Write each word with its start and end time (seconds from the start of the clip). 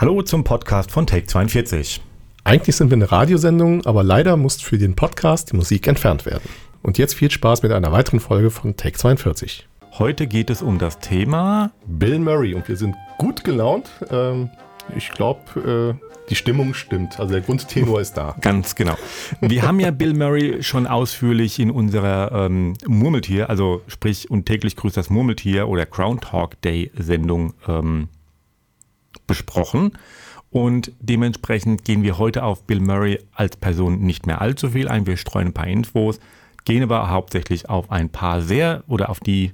Hallo 0.00 0.22
zum 0.22 0.44
Podcast 0.44 0.92
von 0.92 1.08
Take 1.08 1.26
42. 1.26 2.00
Eigentlich 2.44 2.76
sind 2.76 2.88
wir 2.88 2.94
eine 2.94 3.10
Radiosendung, 3.10 3.84
aber 3.84 4.04
leider 4.04 4.36
muss 4.36 4.60
für 4.60 4.78
den 4.78 4.94
Podcast 4.94 5.50
die 5.50 5.56
Musik 5.56 5.88
entfernt 5.88 6.24
werden. 6.24 6.48
Und 6.84 6.98
jetzt 6.98 7.14
viel 7.14 7.32
Spaß 7.32 7.64
mit 7.64 7.72
einer 7.72 7.90
weiteren 7.90 8.20
Folge 8.20 8.52
von 8.52 8.76
Take 8.76 8.96
42. 8.96 9.66
Heute 9.98 10.28
geht 10.28 10.50
es 10.50 10.62
um 10.62 10.78
das 10.78 11.00
Thema 11.00 11.72
Bill 11.84 12.20
Murray 12.20 12.54
und 12.54 12.68
wir 12.68 12.76
sind 12.76 12.94
gut 13.18 13.42
gelaunt. 13.42 13.90
Ähm, 14.08 14.50
ich 14.96 15.10
glaube, 15.10 15.98
äh, 15.98 16.06
die 16.30 16.36
Stimmung 16.36 16.74
stimmt. 16.74 17.18
Also 17.18 17.32
der 17.32 17.42
Grundtenor 17.42 18.00
ist 18.00 18.12
da. 18.12 18.36
Ganz 18.40 18.76
genau. 18.76 18.94
Wir 19.40 19.62
haben 19.62 19.80
ja 19.80 19.90
Bill 19.90 20.14
Murray 20.14 20.62
schon 20.62 20.86
ausführlich 20.86 21.58
in 21.58 21.72
unserer 21.72 22.46
ähm, 22.46 22.74
Murmeltier, 22.86 23.50
also 23.50 23.82
sprich 23.88 24.30
und 24.30 24.46
täglich 24.46 24.76
grüßt 24.76 24.96
das 24.96 25.10
Murmeltier 25.10 25.66
oder 25.66 25.86
Groundhog 25.86 26.60
Day 26.62 26.92
Sendung 26.96 27.54
ähm, 27.66 28.10
besprochen. 29.28 29.92
Und 30.50 30.92
dementsprechend 30.98 31.84
gehen 31.84 32.02
wir 32.02 32.18
heute 32.18 32.42
auf 32.42 32.64
Bill 32.64 32.80
Murray 32.80 33.20
als 33.32 33.56
Person 33.56 34.00
nicht 34.00 34.26
mehr 34.26 34.40
allzu 34.40 34.70
viel 34.70 34.88
ein. 34.88 35.06
Wir 35.06 35.16
streuen 35.16 35.48
ein 35.48 35.54
paar 35.54 35.68
Infos, 35.68 36.18
gehen 36.64 36.82
aber 36.82 37.10
hauptsächlich 37.10 37.68
auf 37.68 37.92
ein 37.92 38.08
paar 38.08 38.42
sehr 38.42 38.82
oder 38.88 39.10
auf 39.10 39.20
die 39.20 39.52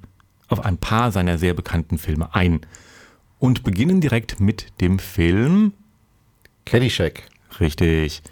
auf 0.49 0.65
ein 0.65 0.79
paar 0.79 1.11
seiner 1.11 1.37
sehr 1.37 1.55
bekannten 1.55 1.99
Filme 1.99 2.35
ein. 2.35 2.61
Und 3.39 3.65
beginnen 3.65 4.01
direkt 4.01 4.41
mit 4.41 4.81
dem 4.81 4.99
Film 4.99 5.73
Caddyshack. 6.65 7.25
Richtig. 7.61 8.23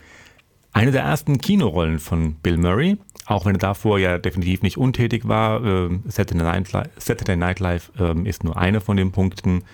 Eine 0.73 0.91
der 0.91 1.03
ersten 1.03 1.39
Kinorollen 1.39 1.99
von 1.99 2.35
Bill 2.37 2.57
Murray, 2.57 2.97
auch 3.27 3.45
wenn 3.45 3.57
er 3.57 3.59
davor 3.59 3.99
ja 3.99 4.19
definitiv 4.19 4.63
nicht 4.63 4.79
untätig 4.79 5.29
war. 5.29 5.63
Äh, 5.65 5.99
Saturday, 6.07 6.45
Night 6.45 6.73
Live, 6.73 6.91
Saturday 6.97 7.37
Night 7.37 7.61
Live 7.61 7.93
äh, 7.99 8.19
ist 8.27 8.45
nur 8.45 8.57
eine 8.57 8.81
von 8.81 8.97
den 8.97 9.13
Punkten, 9.13 9.65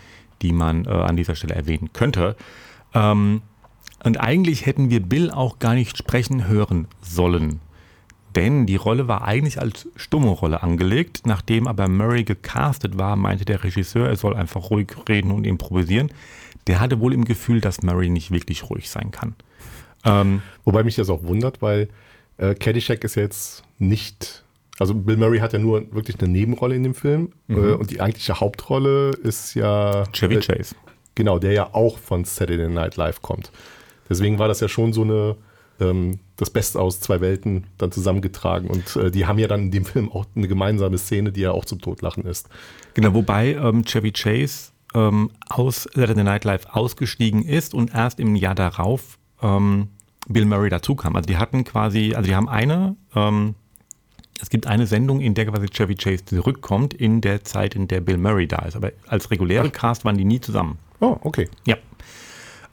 die 0.42 0.52
man 0.52 0.84
äh, 0.84 0.91
an 0.91 1.16
dieser 1.16 1.34
Stelle 1.34 1.55
erwähnen 1.55 1.91
könnte. 1.92 2.37
Ähm, 2.95 3.42
und 4.05 4.20
eigentlich 4.20 4.66
hätten 4.66 4.91
wir 4.91 5.01
Bill 5.01 5.30
auch 5.30 5.59
gar 5.59 5.74
nicht 5.74 5.96
sprechen 5.98 6.46
hören 6.46 6.87
sollen. 7.01 7.60
Denn 8.37 8.66
die 8.66 8.77
Rolle 8.77 9.09
war 9.09 9.23
eigentlich 9.23 9.60
als 9.60 9.88
stumme 9.96 10.29
Rolle 10.29 10.62
angelegt. 10.62 11.23
Nachdem 11.24 11.66
aber 11.66 11.88
Murray 11.88 12.24
gecastet 12.24 12.99
war, 12.99 13.16
meinte 13.16 13.45
der 13.45 13.65
Regisseur, 13.65 14.09
er 14.09 14.16
soll 14.16 14.37
einfach 14.37 14.71
ruhig 14.71 14.88
reden 15.09 15.30
und 15.32 15.46
improvisieren. 15.46 16.12
Der 16.66 16.79
hatte 16.80 17.01
wohl 17.01 17.15
im 17.15 17.24
Gefühl, 17.24 17.60
dass 17.60 17.82
Murray 17.82 18.10
nicht 18.10 18.30
wirklich 18.30 18.68
ruhig 18.71 18.90
sein 18.90 19.10
kann. 19.10 19.34
Ähm, 20.05 20.43
Wobei 20.65 20.84
mich 20.84 20.96
das 20.96 21.10
auch 21.10 21.24
wundert, 21.24 21.62
weil 21.62 21.88
äh, 22.37 22.55
Caddyshack 22.55 23.02
ist 23.02 23.16
jetzt 23.16 23.65
nicht 23.79 24.45
also 24.79 24.95
Bill 24.95 25.16
Murray 25.16 25.38
hat 25.38 25.52
ja 25.52 25.59
nur 25.59 25.93
wirklich 25.93 26.21
eine 26.21 26.29
Nebenrolle 26.29 26.76
in 26.76 26.82
dem 26.82 26.95
Film 26.95 27.32
mhm. 27.46 27.57
Äh, 27.57 27.73
und 27.73 27.90
die 27.90 28.01
eigentliche 28.01 28.40
Hauptrolle 28.40 29.10
ist 29.10 29.54
ja 29.54 30.04
Chevy 30.12 30.37
äh, 30.37 30.40
Chase. 30.40 30.74
Genau, 31.15 31.38
der 31.38 31.52
ja 31.52 31.74
auch 31.74 31.98
von 31.98 32.24
Saturday 32.24 32.68
Night 32.68 32.96
Live 32.96 33.23
kommt. 33.23 33.51
Deswegen 34.09 34.38
war 34.38 34.49
das 34.49 34.60
ja 34.60 34.68
schon 34.68 34.93
so 34.93 35.02
eine 35.02 35.37
ähm, 35.80 36.21
das 36.37 36.51
Beste 36.51 36.80
aus 36.80 37.01
zwei 37.01 37.21
Welten 37.21 37.65
dann 37.79 37.93
zusammengetragen 37.93 38.68
und 38.68 38.96
äh, 38.96 39.10
die 39.10 39.26
haben 39.26 39.38
ja 39.38 39.49
dann 39.49 39.62
in 39.62 39.71
dem 39.71 39.84
Film 39.84 40.10
auch 40.10 40.26
eine 40.34 40.49
gemeinsame 40.49 40.99
Szene, 40.99 41.32
die 41.32 41.43
ja 41.43 41.52
auch 41.52 41.65
zum 41.65 41.80
Totlachen 41.80 42.24
ist. 42.24 42.49
Genau, 42.95 43.15
wobei 43.15 43.54
ähm, 43.54 43.84
Chevy 43.84 44.12
Chase 44.12 44.71
ähm, 44.95 45.30
aus 45.49 45.88
Saturday 45.95 46.24
Night 46.24 46.45
Live 46.45 46.66
ausgestiegen 46.71 47.45
ist 47.45 47.74
und 47.74 47.95
erst 47.95 48.21
im 48.21 48.37
Jahr 48.37 48.54
darauf 48.54 49.18
ähm, 49.43 49.88
Bill 50.29 50.45
Murray 50.45 50.71
dazukam. 50.71 51.16
Also 51.16 51.26
die 51.26 51.37
hatten 51.37 51.65
quasi, 51.65 52.15
also 52.15 52.29
die 52.29 52.34
haben 52.34 52.49
eine 52.49 52.96
ähm, 53.15 53.54
es 54.40 54.50
gibt 54.50 54.66
eine 54.66 54.86
Sendung, 54.86 55.20
in 55.20 55.34
der 55.34 55.46
quasi 55.46 55.66
Chevy 55.68 55.94
Chase 55.94 56.24
zurückkommt, 56.24 56.94
in 56.94 57.20
der 57.20 57.44
Zeit, 57.44 57.74
in 57.74 57.88
der 57.88 58.00
Bill 58.00 58.18
Murray 58.18 58.46
da 58.46 58.58
ist. 58.58 58.76
Aber 58.76 58.92
als 59.06 59.30
reguläre 59.30 59.70
Cast 59.70 60.04
waren 60.04 60.16
die 60.16 60.24
nie 60.24 60.40
zusammen. 60.40 60.78
Oh, 61.00 61.16
okay. 61.22 61.48
Ja. 61.66 61.76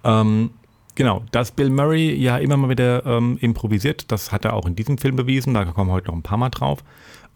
Ähm, 0.03 0.51
genau, 0.93 1.23
dass 1.31 1.51
Bill 1.51 1.69
Murray 1.69 2.13
ja 2.13 2.37
immer 2.37 2.57
mal 2.57 2.69
wieder 2.69 3.05
ähm, 3.05 3.37
improvisiert, 3.41 4.11
das 4.11 4.31
hat 4.31 4.45
er 4.45 4.53
auch 4.53 4.65
in 4.65 4.75
diesem 4.75 4.97
Film 4.97 5.15
bewiesen, 5.15 5.53
da 5.53 5.65
kommen 5.65 5.89
wir 5.89 5.93
heute 5.93 6.07
noch 6.07 6.15
ein 6.15 6.23
paar 6.23 6.37
Mal 6.37 6.49
drauf. 6.49 6.83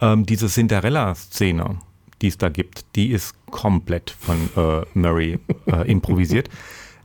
Ähm, 0.02 0.25
diese 0.25 0.47
Cinderella-Szene, 0.47 1.79
die 2.22 2.28
es 2.28 2.38
da 2.38 2.50
gibt, 2.50 2.85
die 2.95 3.09
ist 3.09 3.34
komplett 3.50 4.12
von 4.12 4.50
äh, 4.56 4.85
Murray 4.94 5.39
äh, 5.66 5.88
improvisiert. 5.91 6.50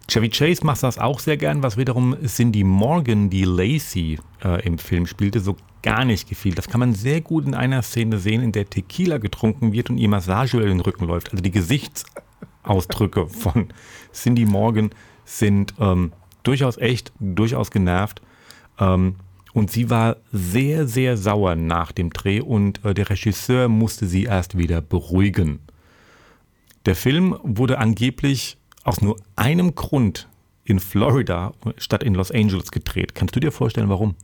Chevy 0.06 0.28
Chase 0.28 0.66
macht 0.66 0.82
das 0.82 0.98
auch 0.98 1.18
sehr 1.18 1.38
gern, 1.38 1.62
was 1.62 1.78
wiederum 1.78 2.14
Cindy 2.26 2.62
Morgan, 2.62 3.30
die 3.30 3.44
Lacey 3.44 4.18
äh, 4.44 4.62
im 4.66 4.76
Film 4.76 5.06
spielte, 5.06 5.40
so 5.40 5.56
gar 5.84 6.06
nicht 6.06 6.30
gefiel. 6.30 6.54
Das 6.54 6.66
kann 6.66 6.80
man 6.80 6.94
sehr 6.94 7.20
gut 7.20 7.44
in 7.44 7.54
einer 7.54 7.82
Szene 7.82 8.18
sehen, 8.18 8.42
in 8.42 8.52
der 8.52 8.70
Tequila 8.70 9.18
getrunken 9.18 9.74
wird 9.74 9.90
und 9.90 9.98
ihr 9.98 10.08
Massage 10.08 10.56
über 10.56 10.66
den 10.66 10.80
Rücken 10.80 11.04
läuft. 11.04 11.30
Also 11.30 11.42
die 11.42 11.50
Gesichtsausdrücke 11.50 13.26
von 13.28 13.68
Cindy 14.10 14.46
Morgan 14.46 14.90
sind 15.26 15.74
ähm, 15.78 16.12
durchaus 16.42 16.78
echt, 16.78 17.12
durchaus 17.20 17.70
genervt. 17.70 18.22
Ähm, 18.78 19.16
und 19.52 19.70
sie 19.70 19.90
war 19.90 20.16
sehr, 20.32 20.86
sehr 20.88 21.18
sauer 21.18 21.54
nach 21.54 21.92
dem 21.92 22.10
Dreh 22.10 22.40
und 22.40 22.82
äh, 22.82 22.94
der 22.94 23.10
Regisseur 23.10 23.68
musste 23.68 24.06
sie 24.06 24.24
erst 24.24 24.56
wieder 24.56 24.80
beruhigen. 24.80 25.60
Der 26.86 26.96
Film 26.96 27.36
wurde 27.42 27.78
angeblich 27.78 28.56
aus 28.84 29.02
nur 29.02 29.16
einem 29.36 29.74
Grund 29.74 30.28
in 30.64 30.80
Florida 30.80 31.52
statt 31.76 32.02
in 32.02 32.14
Los 32.14 32.30
Angeles 32.30 32.70
gedreht. 32.70 33.14
Kannst 33.14 33.36
du 33.36 33.40
dir 33.40 33.52
vorstellen, 33.52 33.90
warum? 33.90 34.16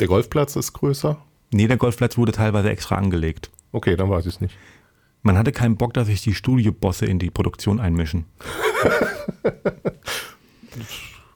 Der 0.00 0.06
Golfplatz 0.06 0.56
ist 0.56 0.72
größer? 0.72 1.18
Nee, 1.52 1.66
der 1.66 1.76
Golfplatz 1.76 2.16
wurde 2.16 2.32
teilweise 2.32 2.70
extra 2.70 2.96
angelegt. 2.96 3.50
Okay, 3.72 3.96
dann 3.96 4.10
weiß 4.10 4.26
ich 4.26 4.34
es 4.34 4.40
nicht. 4.40 4.56
Man 5.22 5.36
hatte 5.36 5.52
keinen 5.52 5.76
Bock, 5.76 5.94
dass 5.94 6.06
sich 6.06 6.22
die 6.22 6.34
Studiobosse 6.34 7.06
in 7.06 7.18
die 7.18 7.30
Produktion 7.30 7.80
einmischen. 7.80 8.26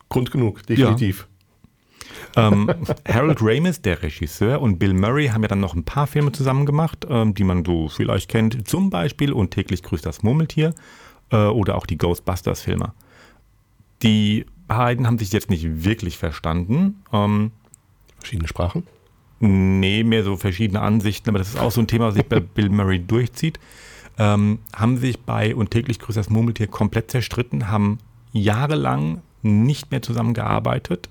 Grund 0.08 0.30
genug, 0.30 0.64
definitiv. 0.66 1.26
Ja. 2.36 2.48
ähm, 2.48 2.70
Harold 3.08 3.38
Ramis, 3.40 3.82
der 3.82 4.02
Regisseur, 4.02 4.60
und 4.60 4.78
Bill 4.78 4.94
Murray 4.94 5.28
haben 5.28 5.42
ja 5.42 5.48
dann 5.48 5.60
noch 5.60 5.74
ein 5.74 5.84
paar 5.84 6.06
Filme 6.06 6.32
zusammen 6.32 6.66
gemacht, 6.66 7.06
ähm, 7.08 7.34
die 7.34 7.44
man 7.44 7.64
so 7.64 7.88
vielleicht 7.88 8.30
kennt. 8.30 8.68
Zum 8.68 8.90
Beispiel 8.90 9.32
Und 9.32 9.50
täglich 9.50 9.82
grüßt 9.82 10.06
das 10.06 10.22
Murmeltier 10.22 10.74
äh, 11.30 11.46
oder 11.46 11.76
auch 11.76 11.86
die 11.86 11.98
Ghostbusters-Filme. 11.98 12.92
Die 14.02 14.46
beiden 14.68 15.06
haben 15.06 15.18
sich 15.18 15.32
jetzt 15.32 15.50
nicht 15.50 15.84
wirklich 15.84 16.18
verstanden. 16.18 17.02
Ähm, 17.12 17.52
Verschiedene 18.22 18.48
Sprachen? 18.48 18.86
Nee, 19.40 20.04
mehr 20.04 20.22
so 20.22 20.36
verschiedene 20.36 20.80
Ansichten, 20.80 21.28
aber 21.28 21.38
das 21.38 21.48
ist 21.48 21.58
auch 21.58 21.72
so 21.72 21.80
ein 21.80 21.88
Thema, 21.88 22.06
was 22.06 22.14
sich 22.14 22.26
bei 22.26 22.40
Bill 22.54 22.68
Murray 22.68 23.00
durchzieht. 23.00 23.58
Ähm, 24.18 24.60
haben 24.74 24.98
sich 24.98 25.20
bei 25.20 25.54
Und 25.54 25.70
täglich 25.70 25.98
grüßt 25.98 26.16
das 26.16 26.30
Murmeltier 26.30 26.68
komplett 26.68 27.10
zerstritten, 27.10 27.68
haben 27.68 27.98
jahrelang 28.32 29.22
nicht 29.42 29.90
mehr 29.90 30.02
zusammengearbeitet. 30.02 31.08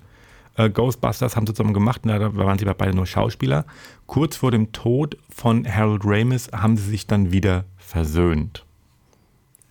Äh, 0.56 0.70
Ghostbusters 0.70 1.36
haben 1.36 1.46
sie 1.46 1.52
zusammen 1.54 1.74
gemacht, 1.74 2.02
da 2.04 2.34
waren 2.34 2.58
sie 2.58 2.64
beide 2.64 2.94
nur 2.94 3.06
Schauspieler. 3.06 3.66
Kurz 4.06 4.36
vor 4.36 4.50
dem 4.50 4.72
Tod 4.72 5.16
von 5.28 5.66
Harold 5.66 6.02
Ramis 6.04 6.50
haben 6.52 6.76
sie 6.76 6.88
sich 6.88 7.06
dann 7.06 7.32
wieder 7.32 7.64
versöhnt. 7.76 8.64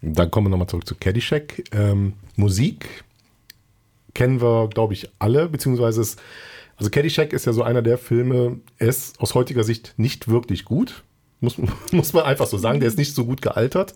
Dann 0.01 0.29
kommen 0.29 0.47
wir 0.47 0.51
nochmal 0.51 0.67
zurück 0.67 0.87
zu 0.87 0.95
Caddyshack. 0.95 1.63
Ähm, 1.71 2.13
Musik 2.35 3.03
kennen 4.13 4.41
wir, 4.41 4.67
glaube 4.67 4.93
ich, 4.93 5.09
alle, 5.19 5.47
beziehungsweise 5.47 6.01
es, 6.01 6.17
also 6.81 6.89
Caddyshack 6.89 7.31
ist 7.31 7.45
ja 7.45 7.53
so 7.53 7.61
einer 7.61 7.83
der 7.83 7.99
Filme, 7.99 8.59
er 8.79 8.87
ist 8.87 9.19
aus 9.21 9.35
heutiger 9.35 9.63
Sicht 9.63 9.93
nicht 9.97 10.27
wirklich 10.27 10.65
gut. 10.65 11.03
Muss, 11.39 11.59
muss 11.91 12.13
man 12.13 12.23
einfach 12.23 12.47
so 12.47 12.57
sagen, 12.57 12.79
der 12.79 12.87
ist 12.87 12.97
nicht 12.97 13.13
so 13.13 13.23
gut 13.23 13.43
gealtert, 13.43 13.93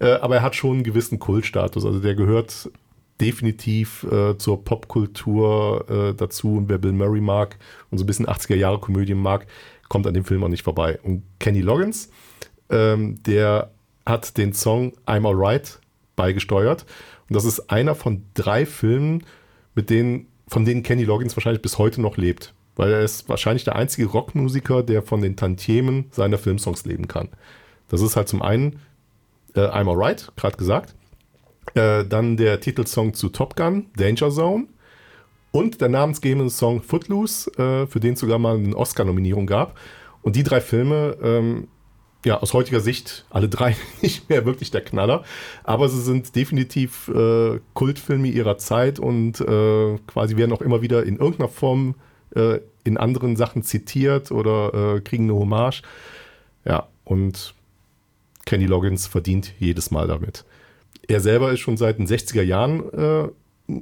äh, 0.00 0.14
aber 0.14 0.34
er 0.34 0.42
hat 0.42 0.56
schon 0.56 0.72
einen 0.72 0.82
gewissen 0.82 1.20
Kultstatus. 1.20 1.84
Also 1.84 2.00
der 2.00 2.16
gehört 2.16 2.70
definitiv 3.20 4.02
äh, 4.10 4.36
zur 4.36 4.64
Popkultur 4.64 5.86
äh, 5.88 6.14
dazu. 6.16 6.56
Und 6.56 6.68
wer 6.68 6.78
Bill 6.78 6.90
Murray 6.90 7.20
mag 7.20 7.56
und 7.92 7.98
so 7.98 8.04
ein 8.04 8.08
bisschen 8.08 8.26
80er-Jahre-Komödien 8.26 9.22
mag, 9.22 9.46
kommt 9.88 10.04
an 10.08 10.14
dem 10.14 10.24
Film 10.24 10.42
auch 10.42 10.48
nicht 10.48 10.64
vorbei. 10.64 10.98
Und 11.04 11.22
Kenny 11.38 11.60
Loggins, 11.60 12.10
ähm, 12.68 13.22
der 13.22 13.70
hat 14.04 14.36
den 14.38 14.54
Song 14.54 14.92
I'm 15.06 15.24
Alright 15.24 15.78
beigesteuert. 16.16 16.84
Und 17.28 17.36
das 17.36 17.44
ist 17.44 17.70
einer 17.70 17.94
von 17.94 18.24
drei 18.34 18.66
Filmen, 18.66 19.22
mit 19.76 19.88
denen, 19.88 20.26
von 20.54 20.64
denen 20.64 20.84
Kenny 20.84 21.02
Loggins 21.02 21.36
wahrscheinlich 21.36 21.62
bis 21.62 21.78
heute 21.78 22.00
noch 22.00 22.16
lebt. 22.16 22.54
Weil 22.76 22.92
er 22.92 23.00
ist 23.02 23.28
wahrscheinlich 23.28 23.64
der 23.64 23.74
einzige 23.74 24.06
Rockmusiker, 24.06 24.84
der 24.84 25.02
von 25.02 25.20
den 25.20 25.34
Tantiemen 25.34 26.06
seiner 26.12 26.38
Filmsongs 26.38 26.84
leben 26.84 27.08
kann. 27.08 27.28
Das 27.88 28.00
ist 28.00 28.14
halt 28.14 28.28
zum 28.28 28.40
einen 28.40 28.78
äh, 29.56 29.62
I'm 29.62 29.90
Alright, 29.90 30.30
gerade 30.36 30.56
gesagt. 30.56 30.94
Äh, 31.74 32.04
dann 32.04 32.36
der 32.36 32.60
Titelsong 32.60 33.14
zu 33.14 33.30
Top 33.30 33.56
Gun, 33.56 33.86
Danger 33.96 34.30
Zone. 34.30 34.66
Und 35.50 35.80
der 35.80 35.88
namensgebende 35.88 36.50
Song 36.50 36.82
Footloose, 36.82 37.50
äh, 37.58 37.86
für 37.88 37.98
den 37.98 38.14
es 38.14 38.20
sogar 38.20 38.38
mal 38.38 38.56
eine 38.56 38.76
Oscar-Nominierung 38.76 39.48
gab. 39.48 39.76
Und 40.22 40.36
die 40.36 40.44
drei 40.44 40.60
Filme 40.60 41.16
ähm, 41.20 41.66
ja, 42.24 42.40
aus 42.40 42.54
heutiger 42.54 42.80
Sicht 42.80 43.26
alle 43.30 43.48
drei 43.48 43.76
nicht 44.02 44.28
mehr 44.28 44.44
wirklich 44.46 44.70
der 44.70 44.80
Knaller, 44.80 45.24
aber 45.62 45.88
sie 45.88 46.00
sind 46.00 46.34
definitiv 46.34 47.08
äh, 47.08 47.60
Kultfilme 47.74 48.28
ihrer 48.28 48.58
Zeit 48.58 48.98
und 48.98 49.40
äh, 49.40 49.98
quasi 50.06 50.36
werden 50.36 50.52
auch 50.52 50.62
immer 50.62 50.82
wieder 50.82 51.04
in 51.04 51.18
irgendeiner 51.18 51.48
Form 51.48 51.94
äh, 52.34 52.60
in 52.84 52.96
anderen 52.96 53.36
Sachen 53.36 53.62
zitiert 53.62 54.30
oder 54.30 54.96
äh, 54.96 55.00
kriegen 55.00 55.24
eine 55.24 55.34
Hommage. 55.34 55.82
Ja, 56.64 56.88
und 57.04 57.54
Kenny 58.46 58.66
Loggins 58.66 59.06
verdient 59.06 59.54
jedes 59.58 59.90
Mal 59.90 60.06
damit. 60.06 60.44
Er 61.06 61.20
selber 61.20 61.52
ist 61.52 61.60
schon 61.60 61.76
seit 61.76 61.98
den 61.98 62.06
60er 62.06 62.42
Jahren 62.42 62.92
äh, 62.92 63.28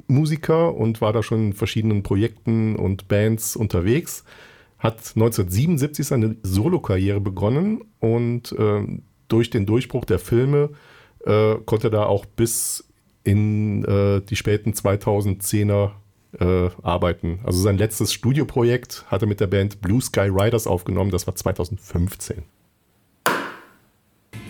Musiker 0.06 0.75
und 0.75 1.00
war 1.00 1.12
da 1.12 1.23
schon 1.23 1.47
in 1.47 1.53
verschiedenen 1.53 2.03
Projekten 2.03 2.77
und 2.77 3.09
Bands 3.09 3.56
unterwegs. 3.56 4.25
Hat 4.82 4.99
1977 5.14 6.05
seine 6.05 6.37
Solokarriere 6.43 7.20
begonnen 7.20 7.84
und 8.00 8.50
äh, 8.50 8.84
durch 9.29 9.49
den 9.49 9.64
Durchbruch 9.64 10.05
der 10.05 10.19
Filme 10.19 10.70
äh, 11.25 11.55
konnte 11.64 11.87
er 11.87 11.90
da 11.90 12.06
auch 12.06 12.26
bis 12.26 12.84
in 13.23 13.84
äh, 13.84 14.20
die 14.23 14.34
späten 14.34 14.73
2010er 14.73 15.93
äh, 16.40 16.70
arbeiten. 16.82 17.38
Also 17.44 17.62
sein 17.62 17.79
letztes 17.79 18.12
Studioprojekt 18.12 19.05
hat 19.06 19.23
er 19.23 19.29
mit 19.29 19.38
der 19.38 19.46
Band 19.46 19.81
Blue 19.81 20.00
Sky 20.00 20.29
Riders 20.29 20.67
aufgenommen, 20.67 21.12
das 21.12 21.28
war 21.28 21.37
2015. 21.37 22.43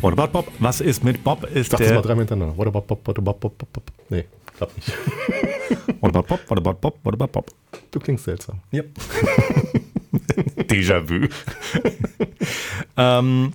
What 0.00 0.19
about 0.19 0.32
Bob? 0.32 0.46
Was 0.61 0.81
ist 0.81 1.05
mit 1.05 1.23
Bob? 1.23 1.44
Ist 1.44 1.73
Sag 1.73 1.78
der 1.78 1.88
das 1.88 1.96
mal 1.96 2.02
dreimal 2.02 2.23
hintereinander. 2.23 2.56
What 2.56 2.69
about 2.69 2.87
Bob, 2.87 3.06
what 3.06 3.19
about 3.19 3.35
Bob, 3.35 3.58
Bob, 3.58 3.70
Bob? 3.70 3.85
Nee, 4.08 4.25
klappt 4.56 4.76
nicht. 4.76 4.93
What 6.00 6.17
about 6.17 6.26
Bob? 6.26 6.40
What 6.49 6.58
about 6.58 6.81
Bob? 6.81 6.94
What 7.05 7.14
about 7.14 7.28
Bob? 7.28 7.46
Du 7.90 8.00
klingst 8.00 8.25
seltsam. 8.25 8.61
Ja. 8.73 8.82
Déjà-vu. 10.69 11.29
ähm, 12.96 13.52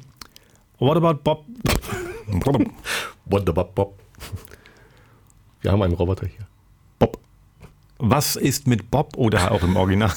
what 0.79 0.97
about 0.97 1.24
Bob? 1.24 1.45
What 3.29 3.50
about 3.50 3.71
Bob? 3.75 4.00
Wir 5.62 5.71
haben 5.71 5.81
einen 5.81 5.94
Roboter 5.94 6.27
hier. 6.27 6.47
Bob. 7.00 7.19
Was 7.97 8.35
ist 8.35 8.68
mit 8.68 8.89
Bob 8.89 9.18
oder 9.18 9.51
auch 9.51 9.63
im 9.63 9.75
Original? 9.75 10.12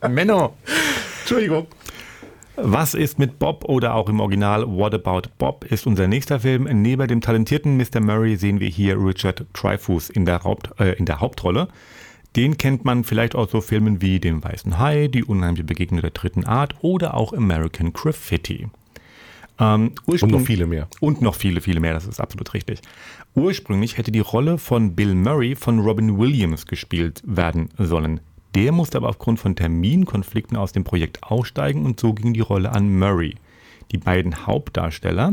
Menno. 0.08 0.56
Entschuldigung. 1.20 1.66
Was 2.56 2.94
ist 2.94 3.18
mit 3.18 3.38
Bob 3.38 3.64
oder 3.66 3.94
auch 3.94 4.08
im 4.08 4.18
Original 4.18 4.66
What 4.66 4.94
About 4.94 5.28
Bob 5.36 5.64
ist 5.64 5.86
unser 5.86 6.08
nächster 6.08 6.40
Film. 6.40 6.64
Neben 6.82 7.06
dem 7.06 7.20
talentierten 7.20 7.76
Mr. 7.76 8.00
Murray 8.00 8.36
sehen 8.36 8.60
wir 8.60 8.68
hier 8.68 8.96
Richard 8.98 9.44
Dreyfuss 9.52 10.08
in 10.08 10.24
der, 10.24 10.42
Haupt, 10.42 10.70
äh, 10.80 10.92
in 10.94 11.04
der 11.04 11.20
Hauptrolle. 11.20 11.68
Den 12.36 12.58
kennt 12.58 12.84
man 12.84 13.02
vielleicht 13.02 13.34
aus 13.34 13.50
so 13.50 13.62
Filmen 13.62 14.02
wie 14.02 14.20
Dem 14.20 14.44
Weißen 14.44 14.78
Hai, 14.78 15.08
Die 15.08 15.24
unheimliche 15.24 15.64
Begegnung 15.64 16.02
der 16.02 16.10
dritten 16.10 16.44
Art 16.44 16.74
oder 16.82 17.14
auch 17.14 17.32
American 17.32 17.94
Graffiti. 17.94 18.68
Ähm, 19.58 19.92
Und 20.04 20.22
noch 20.22 20.42
viele 20.42 20.66
mehr. 20.66 20.86
Und 21.00 21.22
noch 21.22 21.34
viele, 21.34 21.62
viele 21.62 21.80
mehr, 21.80 21.94
das 21.94 22.06
ist 22.06 22.20
absolut 22.20 22.52
richtig. 22.52 22.82
Ursprünglich 23.34 23.96
hätte 23.96 24.12
die 24.12 24.20
Rolle 24.20 24.58
von 24.58 24.94
Bill 24.94 25.14
Murray 25.14 25.56
von 25.56 25.78
Robin 25.78 26.18
Williams 26.18 26.66
gespielt 26.66 27.22
werden 27.24 27.70
sollen. 27.78 28.20
Der 28.54 28.70
musste 28.70 28.98
aber 28.98 29.08
aufgrund 29.08 29.40
von 29.40 29.56
Terminkonflikten 29.56 30.58
aus 30.58 30.72
dem 30.72 30.84
Projekt 30.84 31.22
aussteigen 31.22 31.86
und 31.86 31.98
so 31.98 32.12
ging 32.12 32.34
die 32.34 32.40
Rolle 32.40 32.70
an 32.72 32.98
Murray. 32.98 33.34
Die 33.92 33.98
beiden 33.98 34.46
Hauptdarsteller, 34.46 35.32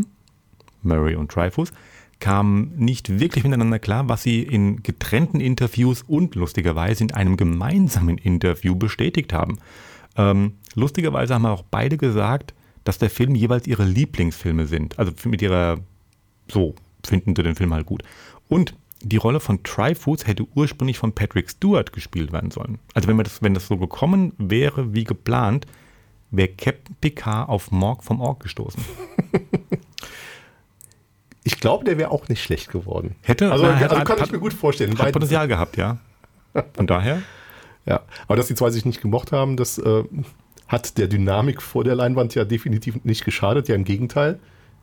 Murray 0.83 1.15
und 1.15 1.35
Dreyfus, 1.35 1.73
kamen 2.23 2.71
nicht 2.77 3.19
wirklich 3.19 3.43
miteinander 3.43 3.79
klar, 3.79 4.07
was 4.07 4.23
sie 4.23 4.43
in 4.43 4.81
getrennten 4.81 5.41
Interviews 5.41 6.03
und 6.03 6.35
lustigerweise 6.35 7.03
in 7.03 7.11
einem 7.11 7.35
gemeinsamen 7.35 8.17
Interview 8.17 8.75
bestätigt 8.75 9.33
haben. 9.33 9.57
Ähm, 10.15 10.53
lustigerweise 10.73 11.33
haben 11.33 11.45
auch 11.45 11.65
beide 11.69 11.97
gesagt, 11.97 12.53
dass 12.85 12.97
der 12.97 13.09
Film 13.09 13.35
jeweils 13.35 13.67
ihre 13.67 13.83
Lieblingsfilme 13.83 14.67
sind. 14.67 14.97
Also 14.97 15.11
mit 15.25 15.41
ihrer, 15.41 15.79
so 16.49 16.75
finden 17.05 17.35
sie 17.35 17.43
den 17.43 17.55
Film 17.55 17.73
halt 17.73 17.87
gut. 17.87 18.03
Und 18.47 18.73
die 19.01 19.17
Rolle 19.17 19.41
von 19.41 19.61
Tryfoods 19.61 20.25
hätte 20.25 20.47
ursprünglich 20.55 20.99
von 20.99 21.11
Patrick 21.11 21.49
Stewart 21.49 21.91
gespielt 21.91 22.31
werden 22.31 22.51
sollen. 22.51 22.79
Also 22.93 23.09
wenn, 23.09 23.17
das, 23.17 23.41
wenn 23.41 23.53
das 23.53 23.67
so 23.67 23.75
gekommen 23.75 24.31
wäre 24.37 24.93
wie 24.93 25.03
geplant, 25.03 25.67
wäre 26.31 26.47
Captain 26.47 26.95
Picard 27.01 27.49
auf 27.49 27.69
Morg 27.71 28.01
vom 28.01 28.21
Org 28.21 28.39
gestoßen. 28.39 28.81
Ich 31.43 31.59
glaube, 31.59 31.83
der 31.85 31.97
wäre 31.97 32.11
auch 32.11 32.29
nicht 32.29 32.41
schlecht 32.43 32.71
geworden. 32.71 33.15
Hätte, 33.21 33.51
Also, 33.51 33.65
na, 33.65 33.73
also 33.73 33.97
hat- 33.97 34.05
kann 34.07 34.17
hat- 34.19 34.25
ich 34.27 34.31
mir 34.31 34.39
gut 34.39 34.53
vorstellen. 34.53 34.97
Hat 34.97 35.11
Potenzial 35.11 35.47
gehabt, 35.47 35.75
ja. 35.77 35.97
Von 36.73 36.87
daher, 36.87 37.21
Ja, 37.85 37.99
aber 38.27 38.37
dass 38.37 38.47
die 38.47 38.55
zwei 38.55 38.69
sich 38.69 38.85
nicht 38.85 39.01
gemocht 39.01 39.33
haben, 39.33 39.57
das 39.57 39.77
äh, 39.77 40.03
hat 40.69 40.97
der 40.97 41.07
Dynamik 41.07 41.61
vor 41.61 41.83
der 41.83 41.95
Leinwand 41.95 42.33
ja 42.33 42.45
definitiv 42.45 43.03
nicht 43.03 43.25
geschadet, 43.25 43.67
ja 43.67 43.75
im 43.75 43.83
Gegenteil, 43.83 44.39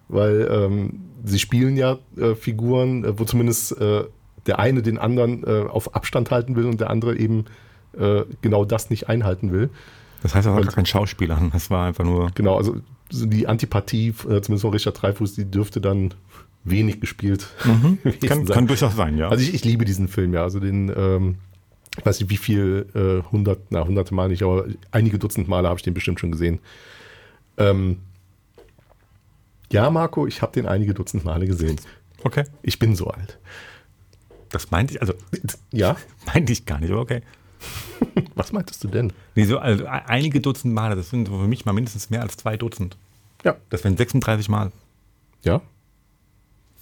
weil 0.08 0.46
ähm, 0.52 1.00
sie 1.24 1.38
spielen 1.38 1.78
ja 1.78 1.96
äh, 2.18 2.34
Figuren, 2.34 3.04
äh, 3.04 3.18
wo 3.18 3.24
zumindest 3.24 3.80
äh, 3.80 4.04
der 4.46 4.58
eine 4.58 4.82
den 4.82 4.98
anderen 4.98 5.44
äh, 5.44 5.62
auf 5.66 5.94
Abstand 5.94 6.30
halten 6.30 6.56
will 6.56 6.66
und 6.66 6.78
der 6.80 6.90
andere 6.90 7.16
eben 7.16 7.46
äh, 7.98 8.24
genau 8.42 8.66
das 8.66 8.90
nicht 8.90 9.08
einhalten 9.08 9.50
will. 9.50 9.70
das 10.22 10.34
heißt, 10.34 10.46
er 10.46 10.52
war 10.52 10.58
Und- 10.60 10.66
gar 10.66 10.74
kein 10.74 10.84
Schauspieler. 10.86 11.40
Das 11.54 11.70
war 11.70 11.86
einfach 11.86 12.04
nur. 12.04 12.30
Genau, 12.34 12.58
also 12.58 12.76
so 13.08 13.24
die 13.24 13.46
Antipathie, 13.48 14.12
zumindest 14.14 14.60
von 14.60 14.72
Richard 14.72 15.00
Dreyfuss, 15.00 15.34
die 15.36 15.50
dürfte 15.50 15.80
dann 15.80 16.12
wenig 16.64 17.00
gespielt 17.00 17.46
gewesen 17.62 18.20
Kann, 18.26 18.44
kann 18.46 18.66
durchaus 18.66 18.94
sein, 18.96 19.16
ja. 19.16 19.28
Also 19.28 19.42
ich, 19.42 19.54
ich 19.54 19.64
liebe 19.64 19.84
diesen 19.84 20.08
Film, 20.08 20.34
ja. 20.34 20.42
Also 20.42 20.60
den, 20.60 20.92
ähm, 20.94 21.36
ich 21.98 22.04
weiß 22.06 22.20
nicht 22.20 22.30
wie 22.30 22.36
viel, 22.36 22.86
äh, 22.94 23.28
hundert, 23.32 23.60
na 23.70 23.84
hunderte 23.86 24.14
Mal 24.14 24.28
nicht, 24.28 24.42
aber 24.42 24.66
einige 24.90 25.18
Dutzend 25.18 25.48
Male 25.48 25.68
habe 25.68 25.78
ich 25.78 25.82
den 25.84 25.94
bestimmt 25.94 26.20
schon 26.20 26.30
gesehen. 26.32 26.58
Ähm, 27.56 27.98
ja, 29.72 29.88
Marco, 29.90 30.26
ich 30.26 30.42
habe 30.42 30.52
den 30.52 30.66
einige 30.66 30.94
Dutzend 30.94 31.24
Male 31.24 31.46
gesehen. 31.46 31.76
okay. 32.24 32.44
Ich 32.62 32.78
bin 32.78 32.94
so 32.96 33.06
alt. 33.08 33.38
Das 34.50 34.70
meinte 34.70 34.94
ich, 34.94 35.00
also 35.00 35.14
Ja, 35.72 35.96
meinte 36.26 36.52
ich 36.52 36.66
gar 36.66 36.78
nicht, 36.80 36.90
aber 36.90 37.00
okay. 37.00 37.22
was 38.34 38.52
meintest 38.52 38.82
du 38.84 38.88
denn? 38.88 39.12
Nee, 39.34 39.44
so, 39.44 39.58
also 39.58 39.84
e- 39.84 39.88
einige 39.88 40.40
Dutzend 40.40 40.74
Male, 40.74 40.96
das 40.96 41.10
sind 41.10 41.28
für 41.28 41.46
mich 41.46 41.64
mal 41.66 41.72
mindestens 41.72 42.10
mehr 42.10 42.22
als 42.22 42.36
zwei 42.36 42.56
Dutzend. 42.56 42.96
Ja, 43.44 43.56
Das 43.70 43.84
wären 43.84 43.96
36 43.96 44.48
Mal. 44.48 44.72
ja. 45.42 45.60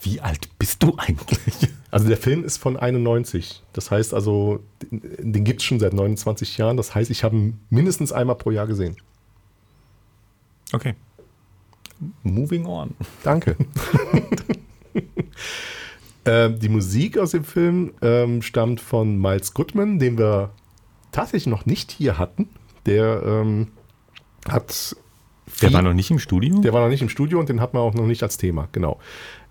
Wie 0.01 0.21
alt 0.21 0.49
bist 0.59 0.83
du 0.83 0.97
eigentlich? 0.97 1.71
Also 1.91 2.07
der 2.07 2.19
Film 2.19 2.45
ist 2.45 2.59
von 2.59 2.77
91. 2.77 3.63
Das 3.73 3.91
heißt 3.91 4.13
also, 4.13 4.63
den, 4.83 5.33
den 5.33 5.43
gibt 5.43 5.63
es 5.63 5.65
schon 5.65 5.81
seit 5.81 5.95
29 5.95 6.59
Jahren. 6.59 6.77
Das 6.77 6.95
heißt, 6.95 7.11
ich 7.11 7.25
habe 7.25 7.35
ihn 7.35 7.61
mindestens 7.71 8.13
einmal 8.13 8.37
pro 8.37 8.51
Jahr 8.51 8.67
gesehen. 8.67 8.99
Okay. 10.75 10.95
Moving 12.23 12.67
on. 12.67 12.95
Danke. 13.23 13.57
ähm, 16.27 16.59
die 16.59 16.69
Musik 16.69 17.17
aus 17.17 17.31
dem 17.31 17.45
Film 17.45 17.95
ähm, 18.03 18.43
stammt 18.43 18.81
von 18.81 19.19
Miles 19.19 19.55
Goodman, 19.55 19.99
den 19.99 20.19
wir 20.19 20.51
tatsächlich 21.11 21.47
noch 21.47 21.67
nicht 21.67 21.91
hier 21.91 22.19
hatten. 22.19 22.49
Der 22.87 23.23
ähm, 23.25 23.69
hat. 24.49 24.95
Der 25.63 25.73
war 25.73 25.83
noch 25.83 25.95
nicht 25.95 26.11
im 26.11 26.19
Studio? 26.19 26.61
der 26.61 26.73
war 26.75 26.83
noch 26.83 26.91
nicht 26.91 27.01
im 27.01 27.09
Studio 27.09 27.41
und 27.41 27.49
den 27.49 27.61
hat 27.61 27.73
man 27.73 27.83
auch 27.83 27.95
noch 27.95 28.07
nicht 28.07 28.23
als 28.23 28.37
Thema, 28.37 28.69
genau. 28.71 29.01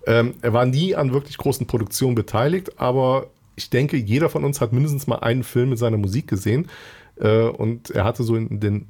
Ähm, 0.08 0.34
er 0.40 0.54
war 0.54 0.64
nie 0.64 0.96
an 0.96 1.12
wirklich 1.12 1.36
großen 1.36 1.66
Produktionen 1.66 2.14
beteiligt, 2.14 2.80
aber 2.80 3.26
ich 3.56 3.68
denke, 3.68 3.98
jeder 3.98 4.30
von 4.30 4.42
uns 4.42 4.60
hat 4.62 4.72
mindestens 4.72 5.06
mal 5.06 5.16
einen 5.16 5.44
Film 5.44 5.68
mit 5.68 5.78
seiner 5.78 5.98
Musik 5.98 6.26
gesehen. 6.26 6.68
Äh, 7.16 7.42
und 7.42 7.90
er 7.90 8.04
hatte 8.04 8.22
so 8.22 8.34
in 8.34 8.58
den 8.58 8.86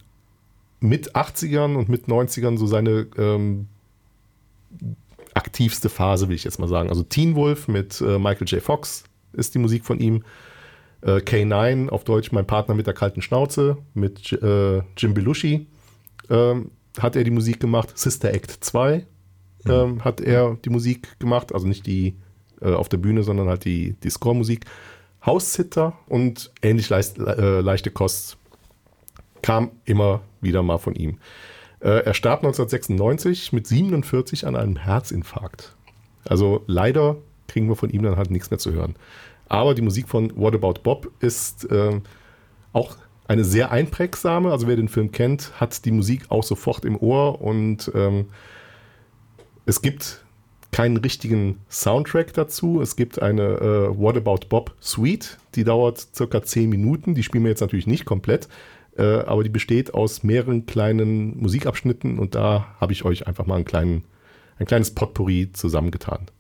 mit 0.79 1.17
80ern 1.17 1.75
und 1.75 1.89
mit 1.89 2.07
90ern 2.07 2.57
so 2.57 2.69
seine 2.69 3.09
ähm, 3.19 3.67
aktivste 5.35 5.89
Phase, 5.89 6.29
will 6.29 6.37
ich 6.37 6.45
jetzt 6.45 6.61
mal 6.61 6.69
sagen. 6.69 6.89
Also 6.89 7.03
Teen 7.03 7.35
Wolf 7.35 7.67
mit 7.67 8.01
äh, 8.01 8.21
Michael 8.21 8.47
J. 8.47 8.63
Fox 8.63 9.03
ist 9.33 9.57
die 9.57 9.59
Musik 9.59 9.85
von 9.85 9.99
ihm. 9.99 10.23
Äh, 11.01 11.17
K9 11.17 11.89
auf 11.89 12.05
Deutsch 12.05 12.31
Mein 12.31 12.47
Partner 12.47 12.77
mit 12.77 12.87
der 12.87 12.95
kalten 12.95 13.23
Schnauze 13.23 13.79
mit 13.95 14.33
äh, 14.33 14.83
Jim 14.97 15.15
Belushi 15.15 15.67
ähm, 16.31 16.71
hat 17.01 17.17
er 17.17 17.25
die 17.25 17.33
Musik 17.33 17.59
gemacht. 17.59 17.99
Sister 17.99 18.33
Act 18.33 18.53
2 18.61 19.05
ähm, 19.71 20.05
hat 20.05 20.21
er 20.21 20.57
die 20.65 20.71
Musik 20.71 21.19
gemacht. 21.19 21.53
Also 21.53 21.67
nicht 21.67 21.87
die 21.87 22.15
äh, 22.61 22.73
auf 22.73 22.89
der 22.89 22.99
Bühne, 22.99 23.23
sondern 23.23 23.49
halt 23.49 23.65
die, 23.65 23.95
die 24.03 24.11
Score-Musik. 24.11 24.65
House-Sitter 25.25 25.95
und 26.09 26.53
ähnlich 26.63 26.89
leicht, 26.89 27.19
äh, 27.19 27.61
leichte 27.61 27.91
Kost 27.91 28.39
kam 29.43 29.71
immer 29.85 30.21
wieder 30.41 30.63
mal 30.63 30.79
von 30.79 30.95
ihm. 30.95 31.19
Äh, 31.81 32.05
er 32.05 32.15
starb 32.15 32.41
1996 32.41 33.53
mit 33.53 33.67
47 33.67 34.47
an 34.47 34.57
einem 34.57 34.77
Herzinfarkt. 34.77 35.77
Also 36.29 36.63
leider 36.67 37.17
kriegen 37.47 37.69
wir 37.69 37.77
von 37.77 37.91
ihm 37.91 38.03
dann 38.03 38.17
halt 38.17 38.31
nichts 38.31 38.51
mehr 38.51 38.59
zu 38.59 38.73
hören. 38.73 38.97
Aber 39.49 39.75
die 39.75 39.83
Musik 39.83 40.09
von 40.09 40.37
What 40.37 40.55
About 40.55 40.83
Bob 40.83 41.11
ist 41.21 41.67
ähm, 41.71 42.03
auch 42.73 42.97
eine 43.27 43.45
sehr 43.45 43.71
einprägsame. 43.71 44.51
Also 44.51 44.67
wer 44.67 44.77
den 44.77 44.89
Film 44.89 45.13
kennt, 45.13 45.61
hat 45.61 45.85
die 45.85 45.93
Musik 45.93 46.31
auch 46.31 46.43
sofort 46.43 46.85
im 46.85 46.97
Ohr 46.97 47.41
und 47.41 47.91
ähm, 47.95 48.27
es 49.69 49.83
gibt 49.83 50.25
keinen 50.73 50.97
richtigen 50.97 51.59
Soundtrack 51.69 52.33
dazu. 52.33 52.81
Es 52.81 52.97
gibt 52.97 53.21
eine 53.21 53.43
äh, 53.43 53.99
What 53.99 54.17
About 54.17 54.49
Bob 54.49 54.75
Suite, 54.81 55.37
die 55.55 55.65
dauert 55.65 56.09
circa 56.15 56.43
10 56.43 56.71
Minuten. 56.71 57.15
Die 57.15 57.23
spielen 57.23 57.45
wir 57.45 57.51
jetzt 57.51 57.61
natürlich 57.61 57.87
nicht 57.87 58.07
komplett, 58.07 58.49
äh, 58.97 59.03
aber 59.03 59.45
die 59.45 59.51
besteht 59.51 59.93
aus 59.93 60.23
mehreren 60.23 60.65
kleinen 60.65 61.39
Musikabschnitten 61.39 62.19
und 62.19 62.35
da 62.35 62.75
habe 62.81 62.95
ich 62.95 63.05
euch 63.05 63.27
einfach 63.27 63.45
mal 63.45 63.57
einen 63.57 63.67
kleinen, 63.67 64.05
ein 64.59 64.67
kleines 64.67 64.95
Potpourri 64.95 65.51
zusammengetan. 65.53 66.31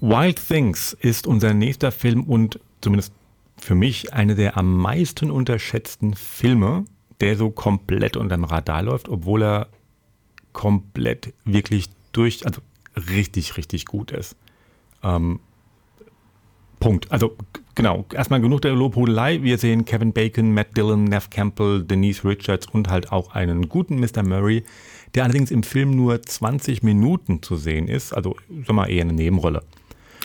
Wild 0.00 0.40
Things 0.48 0.96
ist 0.98 1.28
unser 1.28 1.54
nächster 1.54 1.92
Film 1.92 2.24
und 2.24 2.58
zumindest 2.80 3.12
für 3.56 3.76
mich 3.76 4.12
eine 4.12 4.34
der 4.34 4.56
am 4.56 4.76
meisten 4.78 5.30
unterschätzten 5.30 6.14
Filme, 6.14 6.86
der 7.20 7.36
so 7.36 7.50
komplett 7.50 8.16
unterm 8.16 8.42
Radar 8.42 8.82
läuft, 8.82 9.08
obwohl 9.08 9.44
er 9.44 9.68
komplett 10.54 11.34
wirklich 11.44 11.90
durch, 12.12 12.46
also 12.46 12.62
richtig, 13.10 13.58
richtig 13.58 13.84
gut 13.84 14.10
ist. 14.12 14.36
Ähm, 15.02 15.40
Punkt. 16.80 17.10
Also 17.10 17.36
genau, 17.74 18.04
erstmal 18.12 18.40
genug 18.40 18.60
der 18.62 18.72
Lobhudelei. 18.72 19.42
Wir 19.42 19.58
sehen 19.58 19.84
Kevin 19.84 20.12
Bacon, 20.12 20.52
Matt 20.52 20.76
Dillon, 20.76 21.04
Neff 21.04 21.30
Campbell, 21.30 21.82
Denise 21.82 22.24
Richards 22.24 22.66
und 22.66 22.88
halt 22.88 23.10
auch 23.12 23.34
einen 23.34 23.68
guten 23.68 24.00
Mr. 24.00 24.22
Murray, 24.22 24.64
der 25.14 25.24
allerdings 25.24 25.50
im 25.50 25.62
Film 25.62 25.90
nur 25.92 26.20
20 26.22 26.82
Minuten 26.82 27.42
zu 27.42 27.56
sehen 27.56 27.88
ist. 27.88 28.12
Also, 28.12 28.36
sag 28.66 28.74
mal, 28.74 28.86
eher 28.90 29.02
eine 29.02 29.12
Nebenrolle. 29.14 29.62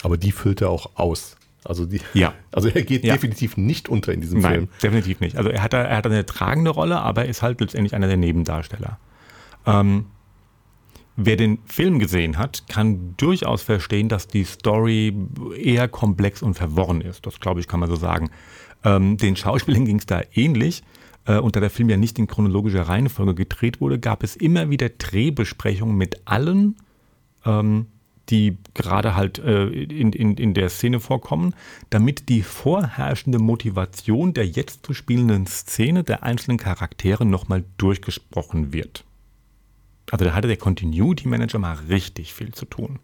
Aber 0.03 0.17
die 0.17 0.31
füllt 0.31 0.61
er 0.61 0.69
auch 0.69 0.91
aus. 0.95 1.37
Also, 1.63 1.85
die, 1.85 2.01
Ja. 2.13 2.33
also 2.51 2.67
er 2.69 2.81
geht 2.83 3.03
Ja. 3.05 3.13
definitiv 3.13 3.55
nicht 3.55 3.87
unter 3.87 4.11
in 4.11 4.21
diesem 4.21 4.41
Nein, 4.41 4.53
Film. 4.53 4.67
definitiv 4.83 5.19
nicht. 5.21 5.37
Also 5.37 5.49
er 5.49 5.61
hat, 5.63 5.73
er 5.73 5.95
hat 5.95 6.05
eine 6.05 6.25
tragende 6.25 6.71
Rolle, 6.71 6.99
aber 6.99 7.25
ist 7.25 7.41
halt 7.41 7.61
letztendlich 7.61 7.95
einer 7.95 8.07
der 8.07 8.17
Nebendarsteller. 8.17 8.97
Ähm, 9.65 10.05
wer 11.19 11.35
den 11.35 11.59
Film 11.65 11.99
gesehen 11.99 12.37
hat, 12.37 12.67
kann 12.67 13.15
durchaus 13.17 13.61
verstehen, 13.61 14.09
dass 14.09 14.27
die 14.27 14.43
Story 14.43 15.13
eher 15.55 15.87
komplex 15.87 16.41
und 16.41 16.55
verworren 16.55 17.01
ist. 17.01 17.25
Das 17.25 17.39
glaube 17.39 17.59
ich, 17.59 17.67
kann 17.67 17.79
man 17.79 17.89
so 17.89 17.95
sagen. 17.95 18.29
Ähm, 18.83 19.17
den 19.17 19.35
Schauspielern 19.35 19.85
ging 19.85 19.99
es 19.99 20.05
da 20.05 20.21
ähnlich. 20.33 20.83
Äh, 21.25 21.37
und 21.37 21.55
da 21.55 21.59
der 21.59 21.69
Film 21.69 21.89
ja 21.89 21.97
nicht 21.97 22.17
in 22.19 22.27
chronologischer 22.27 22.83
Reihenfolge 22.83 23.35
gedreht 23.35 23.81
wurde, 23.81 23.99
gab 23.99 24.23
es 24.23 24.35
immer 24.35 24.69
wieder 24.69 24.89
Drehbesprechungen 24.89 25.97
mit 25.97 26.21
allen 26.25 26.75
ähm, 27.45 27.87
die 28.29 28.57
gerade 28.73 29.15
halt 29.15 29.39
äh, 29.39 29.67
in, 29.67 30.13
in, 30.13 30.37
in 30.37 30.53
der 30.53 30.69
Szene 30.69 30.99
vorkommen, 30.99 31.55
damit 31.89 32.29
die 32.29 32.43
vorherrschende 32.43 33.39
Motivation 33.39 34.33
der 34.33 34.45
jetzt 34.45 34.85
zu 34.85 34.93
spielenden 34.93 35.47
Szene 35.47 36.03
der 36.03 36.23
einzelnen 36.23 36.57
Charaktere 36.57 37.25
nochmal 37.25 37.63
durchgesprochen 37.77 38.71
wird. 38.71 39.03
Also 40.11 40.25
da 40.25 40.33
hatte 40.33 40.47
der 40.47 40.57
Continuity 40.57 41.27
Manager 41.27 41.59
mal 41.59 41.77
richtig 41.89 42.33
viel 42.33 42.51
zu 42.53 42.65
tun. 42.65 42.99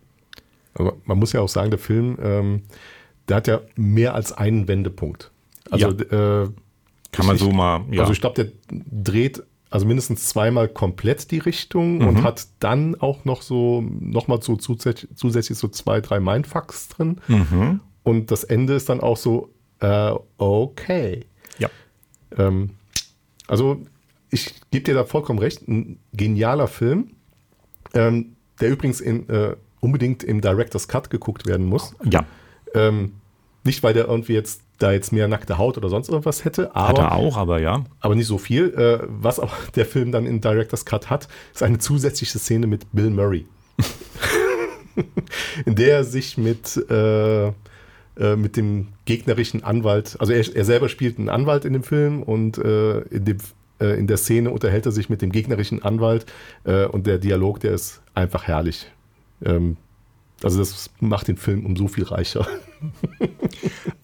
Aber 0.73 0.97
man 1.05 1.17
muss 1.19 1.31
ja 1.33 1.41
auch 1.41 1.49
sagen, 1.49 1.69
der 1.69 1.79
Film, 1.79 2.17
ähm, 2.21 2.61
der 3.29 3.37
hat 3.37 3.47
ja 3.47 3.61
mehr 3.75 4.13
als 4.15 4.31
einen 4.33 4.67
Wendepunkt. 4.67 5.31
Also 5.71 5.89
äh, 5.89 6.49
Kann 7.11 7.25
man 7.25 7.35
ich- 7.35 7.41
so 7.41 7.51
mal, 7.51 7.85
ja. 7.91 8.01
Also 8.01 8.13
ich 8.13 8.21
glaube, 8.21 8.43
der 8.43 8.51
dreht 8.91 9.43
also 9.71 9.85
mindestens 9.87 10.29
zweimal 10.29 10.67
komplett 10.69 11.31
die 11.31 11.39
Richtung 11.39 11.97
Mhm. 11.97 12.07
und 12.07 12.23
hat 12.23 12.47
dann 12.59 12.95
auch 13.01 13.25
noch 13.25 13.41
so 13.41 13.81
nochmal 13.81 14.41
so 14.41 14.55
zusätzlich, 14.55 15.09
zusätzlich 15.15 15.57
so 15.57 15.67
zwei, 15.67 15.99
drei 16.01 16.19
Mindfucks 16.19 16.89
drin. 16.89 17.17
Mhm. 17.27 17.81
Und 18.03 18.31
das 18.31 18.43
Ende 18.43 18.73
ist 18.75 18.87
dann 18.89 19.01
auch 19.01 19.17
so, 19.17 19.49
äh, 19.79 20.11
okay. 20.37 21.25
ja. 21.57 21.69
Ähm, 22.37 22.69
also 23.47 23.81
ich 24.29 24.53
gebe 24.71 24.83
dir 24.83 24.93
da 24.93 25.05
vollkommen 25.05 25.39
recht, 25.39 25.67
ein 25.67 25.99
genialer 26.13 26.67
Film, 26.67 27.11
ähm, 27.93 28.35
der 28.59 28.69
übrigens 28.69 29.01
in, 29.01 29.29
äh, 29.29 29.55
unbedingt 29.79 30.23
im 30.23 30.41
Director's 30.41 30.87
Cut 30.87 31.09
geguckt 31.09 31.45
werden 31.45 31.65
muss. 31.65 31.95
Ja, 32.03 32.25
Ähm, 32.73 33.13
nicht, 33.63 33.81
weil 33.81 33.93
der 33.93 34.07
irgendwie 34.07 34.33
jetzt 34.33 34.61
da 34.77 34.91
jetzt 34.91 35.11
mehr 35.11 35.27
nackte 35.27 35.57
Haut 35.57 35.77
oder 35.77 35.89
sonst 35.89 36.09
irgendwas 36.09 36.45
hätte, 36.45 36.71
hat 36.73 36.97
er 36.97 37.11
aber, 37.11 37.11
auch, 37.13 37.37
aber 37.37 37.59
ja. 37.59 37.85
aber 37.99 38.15
nicht 38.15 38.27
so 38.27 38.37
viel. 38.37 38.73
Äh, 38.73 39.05
was 39.07 39.39
aber 39.39 39.53
der 39.75 39.85
Film 39.85 40.11
dann 40.11 40.25
in 40.25 40.41
Director's 40.41 40.85
Cut 40.85 41.09
hat, 41.09 41.27
ist 41.53 41.63
eine 41.63 41.79
zusätzliche 41.79 42.39
Szene 42.39 42.67
mit 42.67 42.91
Bill 42.91 43.09
Murray. 43.09 43.45
in 45.65 45.75
der 45.75 45.97
er 45.97 46.03
sich 46.03 46.37
mit, 46.37 46.77
äh, 46.89 47.47
äh, 47.47 47.51
mit 48.37 48.57
dem 48.57 48.89
gegnerischen 49.05 49.63
Anwalt, 49.63 50.15
also 50.19 50.31
er, 50.31 50.55
er 50.55 50.65
selber 50.65 50.89
spielt 50.89 51.17
einen 51.17 51.29
Anwalt 51.29 51.65
in 51.65 51.73
dem 51.73 51.83
Film 51.83 52.23
und 52.23 52.57
äh, 52.57 52.99
in, 53.01 53.25
dem, 53.25 53.37
äh, 53.85 53.99
in 53.99 54.07
der 54.07 54.17
Szene 54.17 54.51
unterhält 54.51 54.85
er 54.85 54.91
sich 54.91 55.09
mit 55.09 55.21
dem 55.21 55.31
gegnerischen 55.31 55.83
Anwalt 55.83 56.25
äh, 56.63 56.85
und 56.85 57.07
der 57.07 57.17
Dialog, 57.17 57.59
der 57.59 57.73
ist 57.73 58.01
einfach 58.13 58.47
herrlich. 58.47 58.91
Ähm, 59.43 59.77
also 60.43 60.59
das 60.59 60.89
macht 60.99 61.27
den 61.27 61.37
Film 61.37 61.65
um 61.65 61.75
so 61.75 61.87
viel 61.87 62.03
reicher. 62.03 62.47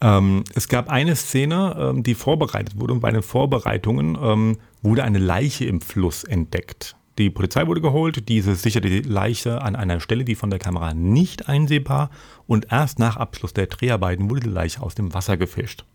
Ähm, 0.03 0.43
es 0.55 0.67
gab 0.67 0.89
eine 0.89 1.15
Szene, 1.15 1.75
ähm, 1.77 2.01
die 2.01 2.15
vorbereitet 2.15 2.79
wurde 2.79 2.93
und 2.93 3.01
bei 3.01 3.11
den 3.11 3.21
Vorbereitungen 3.21 4.17
ähm, 4.19 4.57
wurde 4.81 5.03
eine 5.03 5.19
Leiche 5.19 5.65
im 5.65 5.79
Fluss 5.79 6.23
entdeckt. 6.23 6.95
Die 7.19 7.29
Polizei 7.29 7.67
wurde 7.67 7.81
geholt, 7.81 8.27
diese 8.27 8.55
sicherte 8.55 8.89
die 8.89 9.01
Leiche 9.01 9.61
an 9.61 9.75
einer 9.75 10.00
Stelle, 10.00 10.25
die 10.25 10.33
von 10.33 10.50
der 10.50 10.57
Kamera 10.57 10.95
nicht 10.95 11.47
einsehbar 11.47 12.09
und 12.47 12.71
erst 12.71 12.97
nach 12.97 13.17
Abschluss 13.17 13.53
der 13.53 13.67
Dreharbeiten 13.67 14.29
wurde 14.31 14.41
die 14.41 14.50
Leiche 14.50 14.81
aus 14.81 14.95
dem 14.95 15.13
Wasser 15.13 15.38
gefischt. 15.38 15.85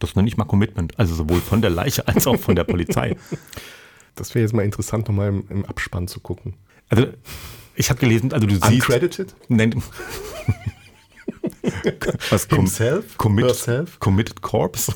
Das 0.00 0.16
nenne 0.16 0.28
ich 0.28 0.36
mal 0.36 0.44
Commitment, 0.44 0.98
also 0.98 1.14
sowohl 1.14 1.40
von 1.40 1.62
der 1.62 1.70
Leiche 1.70 2.08
als 2.08 2.26
auch 2.26 2.38
von 2.38 2.56
der 2.56 2.64
Polizei. 2.64 3.16
Das 4.16 4.34
wäre 4.34 4.42
jetzt 4.42 4.52
mal 4.52 4.64
interessant, 4.64 5.06
nochmal 5.08 5.28
im, 5.28 5.44
im 5.48 5.64
Abspann 5.64 6.08
zu 6.08 6.20
gucken. 6.20 6.54
Also 6.90 7.06
ich 7.74 7.88
habe 7.88 8.00
gelesen, 8.00 8.32
also 8.34 8.46
du 8.46 8.54
siehst... 8.56 8.70
Uncredited? 8.88 9.34
Nein, 9.48 9.80
was 12.28 12.48
com 12.48 12.58
Himself? 12.58 13.16
commit, 13.16 13.46
Herself? 13.46 13.98
Committed 14.00 14.42
Corpse? 14.42 14.92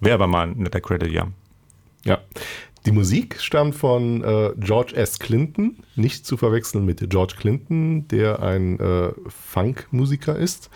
Wäre 0.00 0.14
aber 0.14 0.26
mal 0.26 0.48
ein 0.48 0.58
netter 0.58 0.80
Credit, 0.80 1.10
ja. 1.10 1.28
Ja. 2.04 2.18
Die 2.84 2.92
Musik 2.92 3.40
stammt 3.40 3.76
von 3.76 4.24
äh, 4.24 4.50
George 4.58 4.96
S. 4.96 5.20
Clinton, 5.20 5.78
nicht 5.94 6.26
zu 6.26 6.36
verwechseln 6.36 6.84
mit 6.84 7.08
George 7.08 7.34
Clinton, 7.38 8.08
der 8.08 8.42
ein 8.42 8.80
äh, 8.80 9.12
Funk-Musiker 9.28 10.36
ist. 10.36 10.68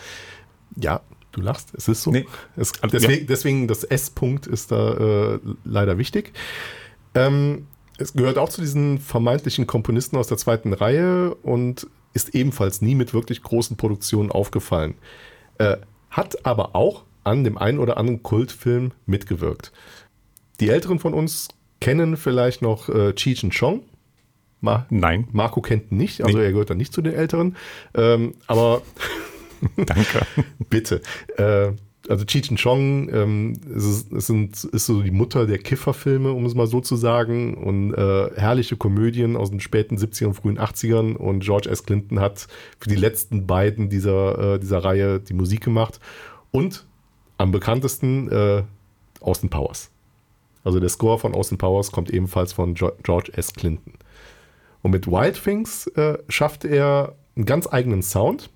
Ja, 0.76 1.00
du 1.36 1.42
lachst, 1.42 1.72
es 1.76 1.86
ist 1.88 2.02
so. 2.02 2.10
Nee. 2.10 2.26
Es, 2.56 2.72
Also, 2.82 2.96
deswegen, 2.98 3.26
deswegen 3.26 3.68
das 3.68 3.84
S-Punkt 3.84 4.46
ist 4.46 4.72
da 4.72 5.34
äh, 5.34 5.38
leider 5.64 5.98
wichtig. 5.98 6.32
Ähm, 7.14 7.66
es 7.98 8.12
gehört 8.12 8.38
auch 8.38 8.48
zu 8.48 8.60
diesen 8.60 8.98
vermeintlichen 8.98 9.66
Komponisten 9.66 10.16
aus 10.16 10.26
der 10.26 10.36
zweiten 10.36 10.72
Reihe 10.72 11.34
und 11.36 11.86
ist 12.12 12.34
ebenfalls 12.34 12.82
nie 12.82 12.94
mit 12.94 13.14
wirklich 13.14 13.42
großen 13.42 13.76
Produktionen 13.76 14.30
aufgefallen. 14.30 14.94
Äh, 15.58 15.76
hat 16.10 16.44
aber 16.44 16.74
auch 16.74 17.04
an 17.24 17.44
dem 17.44 17.58
einen 17.58 17.78
oder 17.78 17.96
anderen 17.96 18.22
Kultfilm 18.22 18.92
mitgewirkt. 19.06 19.72
Die 20.60 20.68
Älteren 20.70 20.98
von 20.98 21.12
uns 21.14 21.48
kennen 21.80 22.16
vielleicht 22.16 22.62
noch 22.62 22.88
äh, 22.88 23.12
Cheech 23.14 23.44
and 23.44 23.54
Chong. 23.54 23.82
Ma 24.60 24.86
Nein, 24.88 25.28
Marco 25.32 25.60
kennt 25.60 25.92
ihn 25.92 25.98
nicht, 25.98 26.22
also 26.22 26.38
Nee. 26.38 26.44
er 26.44 26.52
gehört 26.52 26.70
dann 26.70 26.78
nicht 26.78 26.92
zu 26.94 27.02
den 27.02 27.12
Älteren. 27.14 27.56
Ähm, 27.94 28.34
aber 28.46 28.80
danke. 29.76 30.26
bitte. 30.70 31.00
Äh, 31.36 31.72
also 32.08 32.24
Cheech 32.24 32.50
and 32.50 32.60
Chong 32.60 33.08
ähm, 33.12 33.54
ist, 33.74 34.10
sind, 34.10 34.62
ist 34.62 34.86
so 34.86 35.02
die 35.02 35.10
Mutter 35.10 35.46
der 35.46 35.58
Kifferfilme, 35.58 36.30
um 36.30 36.46
es 36.46 36.54
mal 36.54 36.66
so 36.68 36.80
zu 36.80 36.94
sagen. 36.96 37.54
Und 37.54 37.94
äh, 37.94 38.30
herrliche 38.36 38.76
Komödien 38.76 39.36
aus 39.36 39.50
den 39.50 39.58
späten 39.60 39.96
70ern 39.96 40.26
und 40.26 40.34
frühen 40.34 40.58
80ern. 40.58 41.14
Und 41.14 41.40
George 41.40 41.68
S. 41.68 41.84
Clinton 41.84 42.20
hat 42.20 42.46
für 42.78 42.88
die 42.88 42.96
letzten 42.96 43.46
beiden 43.46 43.88
dieser, 43.88 44.54
äh, 44.54 44.58
dieser 44.60 44.84
Reihe 44.84 45.18
die 45.20 45.34
Musik 45.34 45.62
gemacht. 45.64 45.98
Und 46.52 46.86
am 47.38 47.50
bekanntesten 47.50 48.30
äh, 48.30 48.62
Austin 49.20 49.50
Powers. 49.50 49.90
Also 50.62 50.80
der 50.80 50.88
Score 50.88 51.18
von 51.18 51.34
Austin 51.34 51.58
Powers 51.58 51.92
kommt 51.92 52.10
ebenfalls 52.10 52.52
von 52.52 52.74
Jo- 52.74 52.92
George 53.02 53.32
S. 53.34 53.52
Clinton. 53.52 53.94
Und 54.82 54.92
mit 54.92 55.06
Wild 55.06 55.42
Things 55.42 55.86
äh, 55.88 56.18
schafft 56.28 56.64
er 56.64 57.16
einen 57.34 57.46
ganz 57.46 57.66
eigenen 57.70 58.02
Sound. 58.02 58.50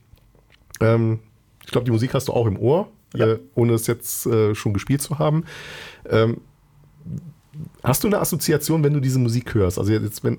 Ähm, 0.81 1.21
ich 1.65 1.71
glaube, 1.73 1.85
die 1.85 1.91
Musik 1.91 2.15
hast 2.15 2.29
du 2.29 2.33
auch 2.33 2.47
im 2.47 2.59
Ohr, 2.59 2.89
Ja. 3.15 3.27
äh, 3.27 3.39
ohne 3.55 3.75
es 3.75 3.87
jetzt 3.87 4.27
äh, 4.27 4.55
schon 4.55 4.73
gespielt 4.73 5.03
zu 5.03 5.19
haben. 5.19 5.45
Ähm, 6.09 6.39
hast 7.83 8.03
du 8.05 8.09
eine 8.09 8.19
Assoziation, 8.21 8.83
wenn 8.85 8.93
du 8.95 9.01
diese 9.01 9.19
Musik 9.19 9.55
hörst? 9.55 9.79
Also 9.79 9.93
jetzt, 9.93 10.25
wenn 10.25 10.39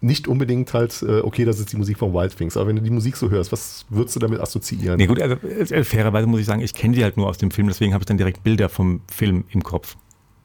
nicht 0.00 0.28
unbedingt 0.28 0.72
halt, 0.72 1.02
äh, 1.02 1.20
okay, 1.20 1.44
das 1.44 1.58
ist 1.58 1.72
die 1.72 1.76
Musik 1.76 1.98
von 1.98 2.12
Wild 2.14 2.36
Things, 2.36 2.56
aber 2.56 2.68
wenn 2.68 2.76
du 2.76 2.82
die 2.82 2.90
Musik 2.90 3.16
so 3.16 3.28
hörst, 3.30 3.50
was 3.50 3.84
würdest 3.88 4.14
du 4.14 4.20
damit 4.20 4.38
assoziieren? 4.40 4.96
Nee, 4.98 5.06
gut, 5.06 5.20
also 5.20 5.34
äh, 5.46 5.82
fairerweise 5.82 6.28
muss 6.28 6.38
ich 6.40 6.46
sagen, 6.46 6.60
ich 6.60 6.74
kenne 6.74 6.94
die 6.94 7.02
halt 7.02 7.16
nur 7.16 7.26
aus 7.28 7.38
dem 7.38 7.50
Film, 7.50 7.66
deswegen 7.66 7.92
habe 7.92 8.02
ich 8.02 8.06
dann 8.06 8.18
direkt 8.18 8.44
Bilder 8.44 8.68
vom 8.68 9.00
Film 9.10 9.44
im 9.50 9.64
Kopf. 9.64 9.96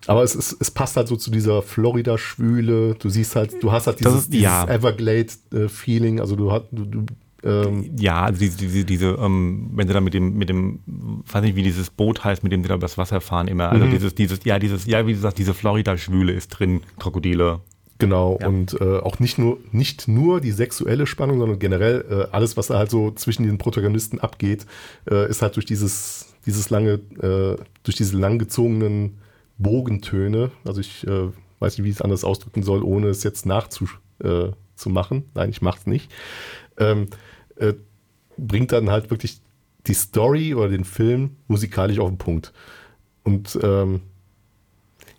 Aber 0.08 0.24
es, 0.24 0.34
ist, 0.34 0.56
es 0.60 0.72
passt 0.72 0.96
halt 0.98 1.08
so 1.10 1.16
zu 1.16 1.30
dieser 1.30 1.62
Florida-Schwüle. 1.62 2.96
Du 2.96 3.10
siehst 3.10 3.36
halt, 3.36 3.62
du 3.62 3.72
hast 3.72 3.86
halt 3.86 4.00
dieses, 4.00 4.22
ist- 4.22 4.34
ja. 4.34 4.66
dieses 4.66 4.76
Everglade-Feeling. 4.78 6.20
Also 6.22 6.36
du 6.38 6.52
hast, 6.52 6.64
du, 6.72 6.86
du 6.86 7.06
ähm, 7.44 7.92
Ja, 7.98 8.24
also 8.24 8.40
diese, 8.40 8.58
diese, 8.58 8.86
diese 8.86 9.06
ähm, 9.20 9.70
wenn 9.74 9.88
sie 9.88 9.94
da 9.94 10.02
mit 10.02 10.14
dem, 10.14 10.38
mit 10.38 10.50
dem, 10.50 10.80
weiß 11.32 11.42
nicht, 11.44 11.56
wie 11.56 11.64
dieses 11.64 11.90
Boot 11.90 12.24
heißt, 12.24 12.44
mit 12.44 12.52
dem 12.52 12.62
sie 12.64 12.70
da 12.70 12.76
übers 12.76 12.98
Wasser 12.98 13.22
fahren 13.22 13.48
immer. 13.48 13.70
Also 13.70 13.86
dieses, 13.88 14.16
dieses, 14.16 14.44
ja, 14.46 14.60
dieses, 14.60 14.86
ja, 14.86 15.06
wie 15.08 15.14
gesagt, 15.14 15.38
diese 15.38 15.54
Florida-Schwüle 15.54 16.32
ist 16.34 16.50
drin, 16.50 16.82
Krokodile. 17.00 17.62
Genau, 17.98 18.38
Ja. 18.40 18.48
und 18.48 18.80
äh, 18.80 19.00
auch 19.00 19.20
nicht 19.20 19.38
nur, 19.38 19.58
nicht 19.72 20.08
nur 20.08 20.40
die 20.40 20.52
sexuelle 20.52 21.06
Spannung, 21.06 21.40
sondern 21.40 21.60
generell 21.60 22.06
äh, 22.10 22.34
alles, 22.34 22.56
was 22.56 22.68
da 22.68 22.78
halt 22.78 22.90
so 22.90 23.12
zwischen 23.12 23.44
den 23.44 23.58
Protagonisten 23.58 24.20
abgeht, 24.20 24.66
äh, 25.10 25.30
ist 25.30 25.42
halt 25.42 25.56
durch 25.58 25.66
dieses, 25.66 26.34
dieses 26.46 26.70
lange, 26.70 26.94
äh, 27.22 27.58
durch 27.84 27.98
diese 27.98 28.18
langgezogenen 28.18 29.18
Bogentöne, 29.58 30.52
also 30.66 30.80
ich 30.80 31.06
äh, 31.06 31.28
weiß 31.60 31.78
nicht, 31.78 31.84
wie 31.86 31.90
ich 31.90 31.96
es 31.98 32.02
anders 32.02 32.24
ausdrücken 32.24 32.64
soll, 32.64 32.84
ohne 32.84 33.08
es 33.08 33.24
jetzt 33.24 33.46
nachzumachen. 33.46 34.00
Äh, 34.24 34.52
zu 34.80 34.90
machen. 34.90 35.26
Nein, 35.36 35.50
ich 35.50 35.62
mach's 35.62 35.86
nicht. 35.86 36.10
Ähm, 36.80 37.08
äh, 37.58 37.74
bringt 38.38 38.72
dann 38.72 38.90
halt 38.90 39.10
wirklich 39.10 39.42
die 39.88 39.94
Story 39.94 40.54
oder 40.56 40.70
den 40.70 40.86
Film 40.86 41.36
musikalisch 41.48 42.00
auf 42.00 42.10
den 42.10 42.18
Punkt. 42.18 42.54
Und 43.24 43.58
ähm, 43.62 44.02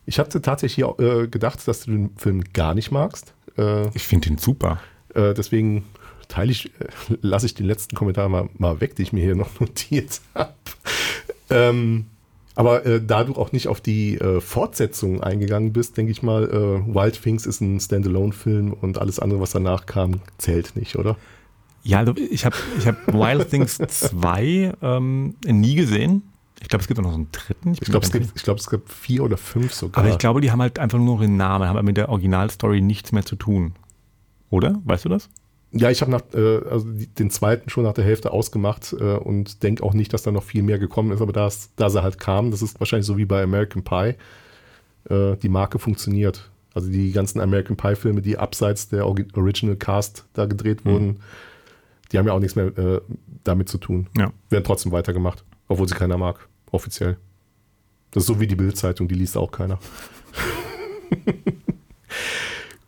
ich 0.06 0.18
hatte 0.18 0.40
tatsächlich 0.42 0.86
äh, 0.98 1.28
gedacht, 1.28 1.66
dass 1.68 1.84
du 1.84 1.90
den 1.92 2.10
Film 2.16 2.42
gar 2.52 2.74
nicht 2.74 2.90
magst. 2.90 3.34
Äh, 3.56 3.88
Ich 3.94 4.04
finde 4.06 4.28
den 4.30 4.38
super. 4.38 4.80
äh, 5.14 5.34
deswegen 5.34 5.84
teile 6.28 6.50
ich, 6.52 6.66
äh, 6.80 6.88
lasse 7.20 7.46
ich 7.46 7.54
den 7.54 7.66
letzten 7.66 7.94
Kommentar 7.96 8.28
mal, 8.28 8.48
mal 8.58 8.80
weg, 8.80 8.96
den 8.96 9.02
ich 9.04 9.12
mir 9.12 9.22
hier 9.22 9.36
noch 9.36 9.60
notiert 9.60 10.20
habe. 10.34 10.54
Ähm, 11.50 12.06
aber 12.54 12.84
äh, 12.86 13.00
da 13.04 13.24
du 13.24 13.34
auch 13.34 13.52
nicht 13.52 13.68
auf 13.68 13.80
die 13.80 14.16
äh, 14.18 14.40
Fortsetzung 14.40 15.22
eingegangen 15.22 15.72
bist, 15.72 15.96
denke 15.96 16.12
ich 16.12 16.22
mal, 16.22 16.48
Wild 16.86 17.20
Things 17.22 17.46
ist 17.46 17.60
ein 17.60 17.80
Standalone-Film 17.80 18.72
und 18.72 18.98
alles 18.98 19.18
andere, 19.18 19.40
was 19.40 19.52
danach 19.52 19.86
kam, 19.86 20.20
zählt 20.38 20.76
nicht, 20.76 20.96
oder? 20.96 21.16
Ja, 21.82 21.98
also 21.98 22.14
ich 22.16 22.44
habe 22.44 22.56
ich 22.78 22.86
hab 22.86 23.06
Wild 23.12 23.50
Things 23.50 23.78
2 23.78 24.74
ähm, 24.82 25.34
nie 25.46 25.74
gesehen. 25.74 26.22
Ich 26.62 26.68
glaube, 26.68 26.82
es 26.82 26.88
gibt 26.88 27.00
auch 27.00 27.04
noch 27.04 27.12
so 27.12 27.16
einen 27.16 27.32
dritten. 27.32 27.72
Ich, 27.72 27.82
ich 27.82 27.88
glaube, 27.88 28.04
es, 28.04 28.12
gibt, 28.12 28.34
glaub, 28.42 28.58
es 28.58 28.68
gibt 28.68 28.92
vier 28.92 29.24
oder 29.24 29.38
fünf 29.38 29.72
sogar. 29.72 30.04
Aber 30.04 30.12
ich 30.12 30.18
glaube, 30.18 30.40
die 30.42 30.50
haben 30.50 30.60
halt 30.60 30.78
einfach 30.78 30.98
nur 30.98 31.14
noch 31.14 31.22
den 31.22 31.36
Namen, 31.36 31.66
haben 31.66 31.84
mit 31.84 31.96
der 31.96 32.10
Originalstory 32.10 32.82
nichts 32.82 33.12
mehr 33.12 33.24
zu 33.24 33.36
tun. 33.36 33.72
Oder? 34.50 34.80
Weißt 34.84 35.06
du 35.06 35.08
das? 35.08 35.30
Ja, 35.72 35.88
ich 35.88 36.02
habe 36.02 36.22
äh, 36.34 36.68
also 36.68 36.86
den 37.18 37.30
zweiten 37.30 37.70
schon 37.70 37.84
nach 37.84 37.92
der 37.94 38.04
Hälfte 38.04 38.32
ausgemacht 38.32 38.92
äh, 38.98 39.16
und 39.16 39.62
denke 39.62 39.84
auch 39.84 39.94
nicht, 39.94 40.12
dass 40.12 40.22
da 40.22 40.32
noch 40.32 40.42
viel 40.42 40.62
mehr 40.62 40.78
gekommen 40.78 41.12
ist, 41.12 41.22
aber 41.22 41.32
da 41.32 41.48
sie 41.50 42.02
halt 42.02 42.18
kam, 42.18 42.50
das 42.50 42.60
ist 42.60 42.80
wahrscheinlich 42.80 43.06
so 43.06 43.16
wie 43.16 43.24
bei 43.24 43.42
American 43.42 43.84
Pie, 43.84 44.16
äh, 45.08 45.36
die 45.36 45.48
Marke 45.48 45.78
funktioniert. 45.78 46.50
Also 46.74 46.90
die 46.90 47.12
ganzen 47.12 47.40
American 47.40 47.76
Pie-Filme, 47.76 48.20
die 48.20 48.36
abseits 48.36 48.88
der 48.88 49.06
Original 49.06 49.76
Cast 49.76 50.24
da 50.34 50.46
gedreht 50.46 50.84
mhm. 50.84 50.92
Die 52.10 52.18
haben 52.18 52.26
ja 52.26 52.32
auch 52.32 52.40
nichts 52.40 52.56
mehr 52.56 52.76
äh, 52.76 53.00
damit 53.44 53.68
zu 53.68 53.78
tun. 53.78 54.08
Ja. 54.16 54.32
Werden 54.48 54.64
trotzdem 54.64 54.92
weitergemacht, 54.92 55.44
obwohl 55.68 55.88
sie 55.88 55.94
keiner 55.94 56.18
mag, 56.18 56.48
offiziell. 56.70 57.16
Das 58.10 58.24
ist 58.24 58.26
so 58.26 58.40
wie 58.40 58.46
die 58.46 58.56
Bild-Zeitung, 58.56 59.06
die 59.08 59.14
liest 59.14 59.36
auch 59.36 59.52
keiner. 59.52 59.78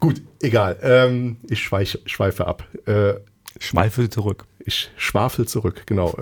Gut, 0.01 0.21
egal. 0.41 0.79
Ähm, 0.83 1.37
ich 1.49 1.63
schweich, 1.63 1.99
schweife 2.07 2.47
ab. 2.47 2.67
Äh, 2.87 3.15
Schweifel 3.61 4.11
zurück. 4.11 4.47
Ich 4.59 4.91
schwafel 4.97 5.47
zurück, 5.47 5.83
genau. 5.87 6.17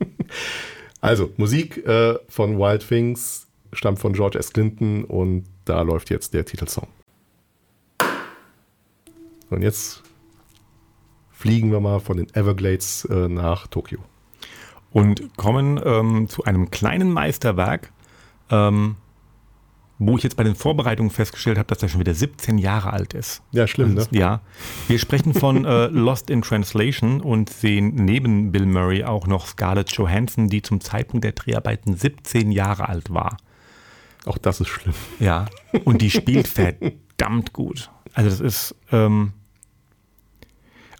also, 1.00 1.32
Musik 1.38 1.78
äh, 1.86 2.18
von 2.28 2.58
Wild 2.58 2.86
Things 2.86 3.46
stammt 3.72 4.00
von 4.00 4.12
George 4.12 4.38
S. 4.38 4.52
Clinton 4.52 5.04
und 5.04 5.46
da 5.64 5.80
läuft 5.82 6.10
jetzt 6.10 6.34
der 6.34 6.44
Titelsong. 6.44 6.88
Und 9.48 9.62
jetzt 9.62 10.02
fliegen 11.40 11.72
wir 11.72 11.80
mal 11.80 12.00
von 12.00 12.18
den 12.18 12.28
Everglades 12.34 13.06
äh, 13.06 13.26
nach 13.28 13.66
Tokio. 13.66 14.00
Und 14.90 15.38
kommen 15.38 15.80
ähm, 15.82 16.28
zu 16.28 16.44
einem 16.44 16.70
kleinen 16.70 17.10
Meisterwerk, 17.10 17.92
ähm, 18.50 18.96
wo 19.98 20.18
ich 20.18 20.22
jetzt 20.22 20.36
bei 20.36 20.44
den 20.44 20.54
Vorbereitungen 20.54 21.10
festgestellt 21.10 21.56
habe, 21.56 21.68
dass 21.68 21.82
er 21.82 21.88
schon 21.88 22.00
wieder 22.00 22.12
17 22.12 22.58
Jahre 22.58 22.92
alt 22.92 23.14
ist. 23.14 23.42
Ja, 23.52 23.66
schlimm, 23.66 23.94
ne? 23.94 24.06
Ja. 24.10 24.42
Wir 24.86 24.98
sprechen 24.98 25.32
von 25.32 25.64
äh, 25.64 25.86
Lost 25.86 26.28
in 26.28 26.42
Translation 26.42 27.22
und 27.22 27.48
sehen 27.48 27.94
neben 27.94 28.52
Bill 28.52 28.66
Murray 28.66 29.04
auch 29.04 29.26
noch 29.26 29.46
Scarlett 29.46 29.90
Johansson, 29.92 30.48
die 30.48 30.60
zum 30.60 30.82
Zeitpunkt 30.82 31.24
der 31.24 31.32
Dreharbeiten 31.32 31.96
17 31.96 32.52
Jahre 32.52 32.86
alt 32.90 33.14
war. 33.14 33.38
Auch 34.26 34.36
das 34.36 34.60
ist 34.60 34.68
schlimm. 34.68 34.94
Ja. 35.20 35.46
Und 35.84 36.02
die 36.02 36.10
spielt 36.10 36.48
verdammt 37.16 37.54
gut. 37.54 37.90
Also 38.12 38.28
das 38.28 38.40
ist. 38.40 38.74
Ähm 38.92 39.32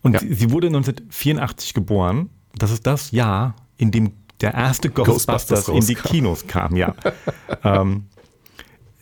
und 0.02 0.14
ja. 0.14 0.20
sie 0.20 0.50
wurde 0.50 0.68
1984 0.68 1.74
geboren. 1.74 2.30
Das 2.56 2.70
ist 2.70 2.86
das 2.86 3.10
Jahr, 3.10 3.54
in 3.76 3.90
dem 3.90 4.12
der 4.40 4.54
erste 4.54 4.88
Ghostbusters, 4.88 5.48
Ghostbusters 5.48 5.68
in 5.68 5.86
die 5.86 5.94
Kinos 5.94 6.46
kam, 6.46 6.74
ja. 6.74 6.94
ähm, 7.64 8.04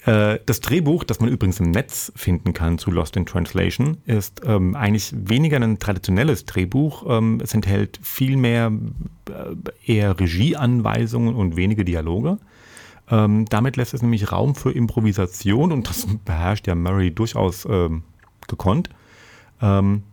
äh, 0.05 0.39
das 0.47 0.61
Drehbuch, 0.61 1.05
das 1.05 1.21
man 1.21 1.29
übrigens 1.29 1.61
im 1.61 1.71
Netz 1.71 2.13
finden 2.17 2.53
kann 2.55 2.79
zu 2.79 2.91
Lost 2.91 3.17
in 3.17 3.27
Translation, 3.27 3.99
ist 4.07 4.41
ähm, 4.45 4.75
eigentlich 4.75 5.13
weniger 5.15 5.59
ein 5.59 5.79
traditionelles 5.79 6.45
Drehbuch. 6.45 7.05
Ähm, 7.09 7.41
es 7.43 7.53
enthält 7.55 8.01
viel 8.03 8.37
mehr 8.37 8.73
äh, 9.29 9.93
eher 9.93 10.19
Regieanweisungen 10.19 11.35
und 11.35 11.57
wenige 11.57 11.85
Dialoge. 11.85 12.39
Ähm, 13.11 13.45
damit 13.47 13.77
lässt 13.77 13.95
es 13.95 14.03
nämlich 14.03 14.33
Raum 14.33 14.55
für 14.55 14.73
Improvisation 14.73 15.73
und 15.73 15.89
das 15.89 16.07
beherrscht 16.25 16.67
ja 16.67 16.75
Murray 16.75 17.11
durchaus 17.11 17.67
ähm, 17.69 18.03
gekonnt. 18.47 18.91
Ähm, 19.61 20.05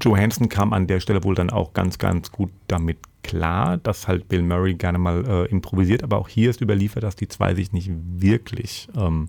Johansson 0.00 0.48
kam 0.48 0.72
an 0.72 0.86
der 0.86 1.00
Stelle 1.00 1.24
wohl 1.24 1.34
dann 1.34 1.50
auch 1.50 1.72
ganz, 1.72 1.98
ganz 1.98 2.30
gut 2.30 2.50
damit 2.68 2.98
klar, 3.22 3.78
dass 3.78 4.08
halt 4.08 4.28
Bill 4.28 4.42
Murray 4.42 4.74
gerne 4.74 4.98
mal 4.98 5.24
äh, 5.26 5.44
improvisiert, 5.46 6.02
aber 6.02 6.18
auch 6.18 6.28
hier 6.28 6.50
ist 6.50 6.60
überliefert, 6.60 7.02
dass 7.02 7.16
die 7.16 7.28
zwei 7.28 7.54
sich 7.54 7.72
nicht 7.72 7.90
wirklich 7.92 8.88
ähm, 8.96 9.28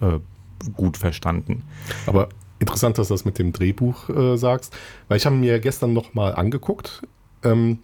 äh, 0.00 0.18
gut 0.74 0.96
verstanden. 0.96 1.62
Aber 2.06 2.28
interessant, 2.58 2.98
dass 2.98 3.08
du 3.08 3.14
das 3.14 3.24
mit 3.24 3.38
dem 3.38 3.52
Drehbuch 3.52 4.08
äh, 4.08 4.36
sagst, 4.36 4.76
weil 5.08 5.16
ich 5.16 5.26
habe 5.26 5.36
mir 5.36 5.60
gestern 5.60 5.92
nochmal 5.92 6.34
angeguckt. 6.34 7.02
Ähm, 7.44 7.78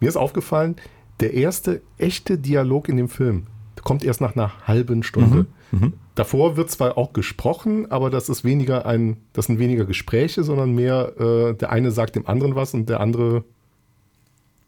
mir 0.00 0.08
ist 0.08 0.16
aufgefallen, 0.16 0.76
der 1.20 1.34
erste 1.34 1.82
echte 1.98 2.38
Dialog 2.38 2.88
in 2.88 2.96
dem 2.96 3.08
Film 3.08 3.46
kommt 3.82 4.04
erst 4.04 4.20
nach 4.20 4.36
einer 4.36 4.52
halben 4.66 5.02
Stunde. 5.02 5.36
Mhm. 5.36 5.46
Mhm. 5.72 5.94
Davor 6.14 6.56
wird 6.56 6.70
zwar 6.70 6.96
auch 6.98 7.12
gesprochen, 7.12 7.90
aber 7.90 8.10
das 8.10 8.28
ist 8.28 8.44
weniger 8.44 8.86
ein, 8.86 9.16
das 9.32 9.46
sind 9.46 9.58
weniger 9.58 9.84
Gespräche, 9.86 10.44
sondern 10.44 10.74
mehr 10.74 11.18
äh, 11.18 11.54
der 11.54 11.70
eine 11.72 11.90
sagt 11.90 12.14
dem 12.14 12.26
anderen 12.26 12.54
was 12.54 12.74
und 12.74 12.88
der 12.88 13.00
andere 13.00 13.44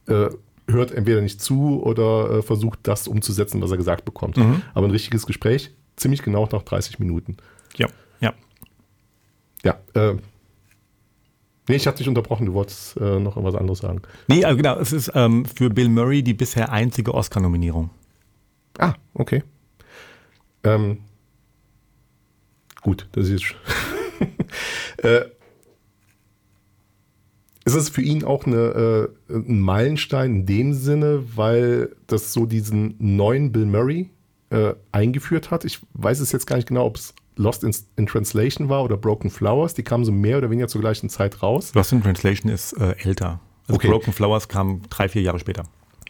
äh, 0.06 0.30
hört 0.66 0.92
entweder 0.92 1.20
nicht 1.20 1.42
zu 1.42 1.82
oder 1.82 2.30
äh, 2.30 2.42
versucht 2.42 2.80
das 2.84 3.06
umzusetzen, 3.06 3.60
was 3.60 3.70
er 3.70 3.76
gesagt 3.76 4.06
bekommt. 4.06 4.38
Mhm. 4.38 4.62
Aber 4.72 4.86
ein 4.86 4.90
richtiges 4.90 5.26
Gespräch 5.26 5.70
ziemlich 5.96 6.22
genau 6.22 6.48
nach 6.50 6.62
30 6.62 6.98
Minuten. 6.98 7.36
Ja, 7.76 7.88
ja. 8.20 8.32
Ja, 9.62 9.78
äh, 9.94 10.16
Nee, 11.66 11.76
ich 11.76 11.86
hatte 11.86 11.98
dich 11.98 12.08
unterbrochen, 12.08 12.44
du 12.44 12.52
wolltest 12.52 12.98
äh, 12.98 13.18
noch 13.18 13.42
was 13.42 13.54
anderes 13.54 13.78
sagen. 13.78 14.02
Nee, 14.28 14.44
also 14.44 14.56
genau, 14.58 14.76
es 14.76 14.92
ist 14.92 15.10
ähm, 15.14 15.46
für 15.46 15.70
Bill 15.70 15.88
Murray 15.88 16.22
die 16.22 16.34
bisher 16.34 16.70
einzige 16.70 17.14
Oscar-Nominierung. 17.14 17.88
Ah, 18.78 18.94
okay. 19.14 19.42
Ähm, 20.64 20.98
gut, 22.83 23.07
das 23.12 23.29
ist. 23.29 23.55
äh, 24.98 25.27
ist 27.66 27.74
es 27.74 27.88
für 27.88 28.03
ihn 28.03 28.24
auch 28.24 28.44
eine, 28.44 28.57
äh, 29.29 29.35
ein 29.35 29.61
Meilenstein 29.61 30.37
in 30.37 30.46
dem 30.46 30.72
Sinne, 30.74 31.24
weil 31.35 31.94
das 32.07 32.33
so 32.33 32.44
diesen 32.44 32.94
neuen 32.98 33.53
Bill 33.53 33.64
Murray 33.64 34.11
äh, 34.50 34.74
eingeführt 34.92 35.50
hat? 35.50 35.64
Ich 35.64 35.81
weiß 35.94 36.20
es 36.20 36.33
jetzt 36.33 36.46
gar 36.46 36.57
nicht 36.57 36.68
genau, 36.68 36.85
ob 36.85 36.96
es 36.96 37.14
Lost 37.37 37.64
in, 37.64 37.74
in, 37.96 38.07
Translation 38.07 38.68
war 38.68 38.85
oder 38.85 38.96
Broken 38.96 39.31
Flowers. 39.31 39.74
Die 39.74 39.83
kamen 39.83 40.05
so 40.05 40.12
mehr 40.12 40.38
oder 40.38 40.50
weniger 40.50 40.68
zur 40.68 40.83
gleichen 40.83 41.09
Zeit 41.09 41.42
raus. 41.42 41.72
Lost 41.74 41.92
in 41.92 42.03
Translation 42.03 42.53
ist 42.53 42.74
äh, 42.74 42.94
älter. 42.98 43.40
Also 43.66 43.77
okay. 43.77 43.88
Broken 43.88 44.12
Flowers 44.12 44.48
kam 44.48 44.83
drei, 44.90 45.09
vier 45.09 45.22
Jahre 45.22 45.38
später. 45.38 45.64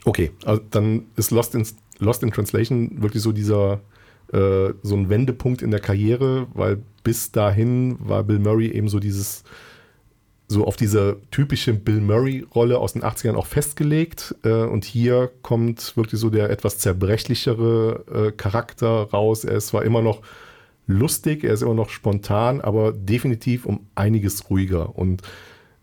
Okay, 0.04 0.32
also 0.44 0.60
dann 0.70 1.06
ist 1.16 1.30
Lost 1.30 1.54
in, 1.54 1.66
Lost 1.98 2.22
in 2.22 2.32
Translation 2.32 3.00
wirklich 3.00 3.22
so 3.22 3.32
dieser 3.32 3.80
äh, 4.34 4.74
so 4.82 4.96
ein 4.96 5.08
Wendepunkt 5.08 5.62
in 5.62 5.70
der 5.70 5.80
Karriere, 5.80 6.46
weil 6.54 6.82
bis 7.02 7.32
dahin 7.32 7.96
war 8.00 8.24
Bill 8.24 8.38
Murray 8.38 8.68
eben 8.68 8.88
so 8.88 8.98
dieses 8.98 9.44
so 10.46 10.66
auf 10.66 10.76
diese 10.76 11.16
typische 11.30 11.72
Bill 11.72 12.00
Murray-Rolle 12.00 12.78
aus 12.78 12.92
den 12.92 13.02
80ern 13.02 13.34
auch 13.34 13.46
festgelegt. 13.46 14.34
Äh, 14.44 14.64
und 14.64 14.84
hier 14.84 15.30
kommt 15.42 15.96
wirklich 15.96 16.20
so 16.20 16.30
der 16.30 16.50
etwas 16.50 16.78
zerbrechlichere 16.78 18.04
äh, 18.28 18.32
Charakter 18.32 19.08
raus. 19.10 19.44
Er 19.44 19.56
ist 19.56 19.68
zwar 19.68 19.84
immer 19.84 20.02
noch 20.02 20.20
lustig, 20.86 21.44
er 21.44 21.54
ist 21.54 21.62
immer 21.62 21.74
noch 21.74 21.88
spontan, 21.88 22.60
aber 22.60 22.92
definitiv 22.92 23.64
um 23.64 23.86
einiges 23.94 24.50
ruhiger. 24.50 24.96
Und 24.96 25.22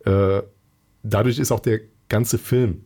äh, 0.05 0.41
dadurch 1.03 1.39
ist 1.39 1.51
auch 1.51 1.59
der 1.59 1.81
ganze 2.07 2.37
Film 2.37 2.83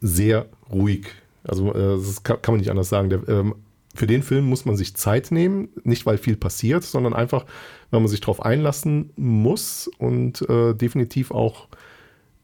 sehr 0.00 0.46
ruhig. 0.70 1.06
Also 1.44 1.72
äh, 1.74 1.96
das 1.96 2.22
kann, 2.22 2.38
man 2.48 2.56
nicht 2.56 2.70
anders 2.70 2.88
sagen. 2.88 3.08
Der, 3.08 3.28
ähm, 3.28 3.54
für 3.94 4.06
den 4.06 4.22
Film 4.22 4.44
muss 4.46 4.64
man 4.64 4.76
sich 4.76 4.94
Zeit 4.94 5.30
nehmen, 5.30 5.70
nicht 5.82 6.06
weil 6.06 6.18
viel 6.18 6.36
passiert, 6.36 6.84
sondern 6.84 7.14
einfach, 7.14 7.46
weil 7.90 8.00
man 8.00 8.08
sich 8.08 8.20
darauf 8.20 8.42
einlassen 8.44 9.10
muss 9.16 9.90
und 9.98 10.48
äh, 10.48 10.74
definitiv 10.74 11.30
auch 11.30 11.68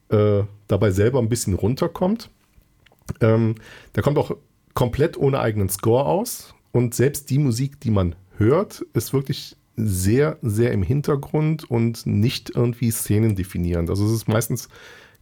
äh, 0.09 0.43
dabei 0.67 0.91
selber 0.91 1.19
ein 1.19 1.29
bisschen 1.29 1.53
runterkommt. 1.53 2.29
Ähm, 3.21 3.55
der 3.95 4.03
kommt 4.03 4.17
auch 4.17 4.35
komplett 4.73 5.17
ohne 5.17 5.39
eigenen 5.39 5.69
Score 5.69 6.05
aus 6.05 6.53
und 6.71 6.93
selbst 6.93 7.29
die 7.29 7.39
Musik, 7.39 7.79
die 7.79 7.91
man 7.91 8.15
hört, 8.37 8.85
ist 8.93 9.13
wirklich 9.13 9.55
sehr, 9.77 10.37
sehr 10.41 10.71
im 10.71 10.83
Hintergrund 10.83 11.69
und 11.69 12.05
nicht 12.05 12.51
irgendwie 12.55 12.91
szenendefinierend. 12.91 13.89
Also 13.89 14.05
es 14.05 14.11
ist 14.11 14.27
meistens 14.27 14.69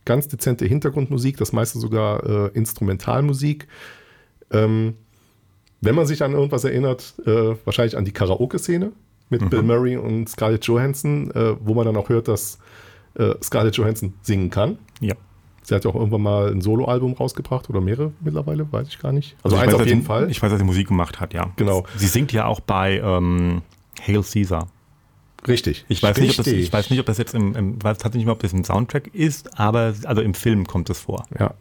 ganz 0.06 0.28
dezente 0.28 0.66
Hintergrundmusik, 0.66 1.38
das 1.38 1.54
meiste 1.54 1.80
sogar 1.80 2.24
äh, 2.24 2.48
Instrumentalmusik. 2.54 3.68
Ähm, 4.52 4.96
wenn 5.84 5.96
man 5.96 6.06
sich 6.06 6.24
an 6.24 6.34
irgendwas 6.34 6.64
erinnert, 6.64 7.14
äh, 7.26 7.56
wahrscheinlich 7.66 7.98
an 7.98 8.06
die 8.06 8.12
Karaoke-Szene 8.12 8.92
mit 9.30 9.42
mhm. 9.42 9.50
Bill 9.50 9.62
Murray 9.64 9.98
und 9.98 10.30
Scarlett 10.30 10.66
Johansson, 10.66 11.32
äh, 11.32 11.56
wo 11.60 11.74
man 11.74 11.86
dann 11.86 11.98
auch 11.98 12.10
hört, 12.10 12.28
dass 12.28 12.58
äh, 13.16 13.34
Scarlett 13.44 13.76
Johansson 13.76 14.14
singen 14.22 14.50
kann. 14.50 14.78
Ja. 15.02 15.16
Sie 15.62 15.76
hat 15.76 15.84
ja 15.86 15.92
auch 15.92 15.96
irgendwann 15.96 16.22
mal 16.22 16.52
ein 16.52 16.62
Soloalbum 16.62 17.14
rausgebracht 17.14 17.70
oder 17.70 17.82
mehrere 17.82 18.12
mittlerweile, 18.22 18.70
weiß 18.72 18.88
ich 18.90 19.00
gar 19.00 19.12
nicht. 19.12 19.36
Also, 19.44 19.56
also 19.56 19.64
eins 19.64 19.74
weiß, 19.74 19.82
auf 19.82 19.88
jeden 19.88 20.02
sie, 20.02 20.08
Fall. 20.08 20.30
Ich 20.30 20.42
weiß, 20.42 20.50
dass 20.52 20.60
sie 20.60 20.66
Musik 20.66 20.88
gemacht 20.88 21.20
hat, 21.20 21.34
ja. 21.34 21.52
Genau. 21.56 21.86
Sie 21.96 22.08
singt 22.08 22.32
ja 22.34 22.46
auch 22.46 22.60
bei 22.60 23.00
ähm, 23.00 23.62
Hail 24.06 24.24
Caesar. 24.24 24.68
Richtig. 25.48 25.86
Ich 25.90 26.02
weiß, 26.02 26.18
Nicht, 26.18 26.40
ob 26.40 26.46
das, 26.46 26.54
ich 26.54 26.72
weiß 26.72 26.90
nicht, 26.90 27.00
ob 27.00 27.06
das 27.06 27.18
jetzt 27.18 27.34
im, 27.34 27.56
im 27.56 27.84
weiß 27.84 27.98
tatsächlich 27.98 28.20
nicht 28.20 28.26
mehr, 28.26 28.34
ob 28.34 28.40
das 28.40 28.54
im 28.54 28.64
Soundtrack 28.64 29.08
ist, 29.14 29.60
aber 29.60 29.94
also 30.06 30.22
im 30.22 30.34
Film 30.34 30.66
kommt 30.66 30.90
es 30.90 31.00
vor. 31.00 31.26
Ja. 31.38 31.54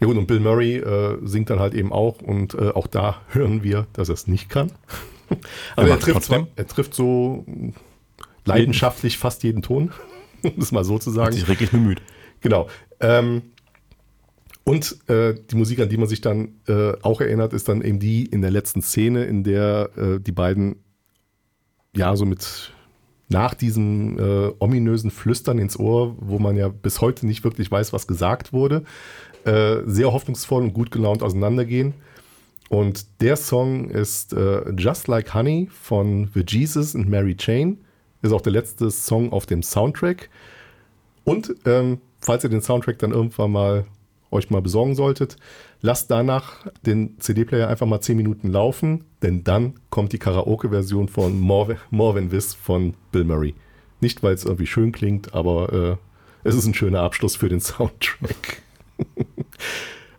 Ja 0.00 0.06
gut, 0.06 0.16
und 0.16 0.26
Bill 0.26 0.40
Murray 0.40 0.76
äh, 0.76 1.18
singt 1.22 1.48
dann 1.50 1.58
halt 1.58 1.74
eben 1.74 1.92
auch 1.92 2.20
und 2.20 2.54
äh, 2.54 2.70
auch 2.70 2.86
da 2.86 3.22
hören 3.28 3.62
wir, 3.62 3.86
dass 3.92 4.08
er 4.08 4.14
es 4.14 4.26
nicht 4.26 4.48
kann. 4.48 4.72
also 5.76 5.90
er 5.90 5.98
trifft, 5.98 6.24
zwar, 6.24 6.46
er 6.54 6.66
trifft 6.66 6.94
so 6.94 7.44
leidenschaftlich 8.44 9.18
fast 9.18 9.42
jeden 9.42 9.62
Ton, 9.62 9.92
um 10.42 10.52
es 10.58 10.72
mal 10.72 10.84
so 10.84 10.98
zu 10.98 11.10
sagen. 11.10 11.28
Hat 11.28 11.34
sich 11.34 11.48
wirklich 11.48 11.70
bemüht. 11.70 12.02
Genau. 12.40 12.68
Ähm, 13.00 13.42
und 14.64 15.08
äh, 15.08 15.34
die 15.50 15.56
Musik, 15.56 15.80
an 15.80 15.88
die 15.88 15.96
man 15.96 16.08
sich 16.08 16.20
dann 16.20 16.56
äh, 16.66 16.92
auch 17.02 17.20
erinnert, 17.20 17.52
ist 17.52 17.68
dann 17.68 17.82
eben 17.82 18.00
die 18.00 18.26
in 18.26 18.42
der 18.42 18.50
letzten 18.50 18.82
Szene, 18.82 19.24
in 19.24 19.44
der 19.44 19.90
äh, 19.96 20.20
die 20.20 20.32
beiden 20.32 20.82
ja 21.94 22.16
so 22.16 22.26
mit 22.26 22.72
nach 23.28 23.54
diesem 23.54 24.18
äh, 24.18 24.52
ominösen 24.58 25.10
Flüstern 25.10 25.58
ins 25.58 25.78
Ohr, 25.78 26.16
wo 26.18 26.38
man 26.38 26.56
ja 26.56 26.68
bis 26.68 27.00
heute 27.00 27.26
nicht 27.26 27.44
wirklich 27.44 27.70
weiß, 27.70 27.92
was 27.92 28.06
gesagt 28.06 28.52
wurde, 28.52 28.84
äh, 29.46 29.82
sehr 29.86 30.12
hoffnungsvoll 30.12 30.62
und 30.62 30.74
gut 30.74 30.90
gelaunt 30.90 31.22
auseinandergehen. 31.22 31.94
Und 32.68 33.06
der 33.20 33.36
Song 33.36 33.90
ist 33.90 34.32
äh, 34.32 34.70
Just 34.72 35.08
Like 35.08 35.34
Honey 35.34 35.68
von 35.70 36.28
The 36.34 36.44
Jesus 36.46 36.96
and 36.96 37.08
Mary 37.08 37.36
Chain. 37.36 37.78
Ist 38.22 38.32
auch 38.32 38.40
der 38.40 38.52
letzte 38.52 38.90
Song 38.90 39.32
auf 39.32 39.46
dem 39.46 39.62
Soundtrack. 39.62 40.30
Und 41.24 41.54
ähm, 41.64 42.00
falls 42.20 42.44
ihr 42.44 42.50
den 42.50 42.60
Soundtrack 42.60 42.98
dann 42.98 43.12
irgendwann 43.12 43.52
mal 43.52 43.86
euch 44.32 44.50
mal 44.50 44.60
besorgen 44.60 44.96
solltet, 44.96 45.36
lasst 45.80 46.10
danach 46.10 46.66
den 46.84 47.18
CD-Player 47.20 47.68
einfach 47.68 47.86
mal 47.86 48.00
10 48.00 48.16
Minuten 48.16 48.48
laufen, 48.48 49.04
denn 49.22 49.44
dann 49.44 49.74
kommt 49.90 50.12
die 50.12 50.18
Karaoke-Version 50.18 51.08
von 51.08 51.38
More, 51.38 51.76
More 51.90 52.18
Than 52.18 52.30
This 52.30 52.52
von 52.52 52.94
Bill 53.12 53.24
Murray. 53.24 53.54
Nicht, 54.00 54.22
weil 54.24 54.34
es 54.34 54.44
irgendwie 54.44 54.66
schön 54.66 54.90
klingt, 54.90 55.34
aber 55.34 55.72
äh, 55.72 56.48
es 56.48 56.56
ist 56.56 56.66
ein 56.66 56.74
schöner 56.74 57.00
Abschluss 57.00 57.36
für 57.36 57.48
den 57.48 57.60
Soundtrack. 57.60 58.62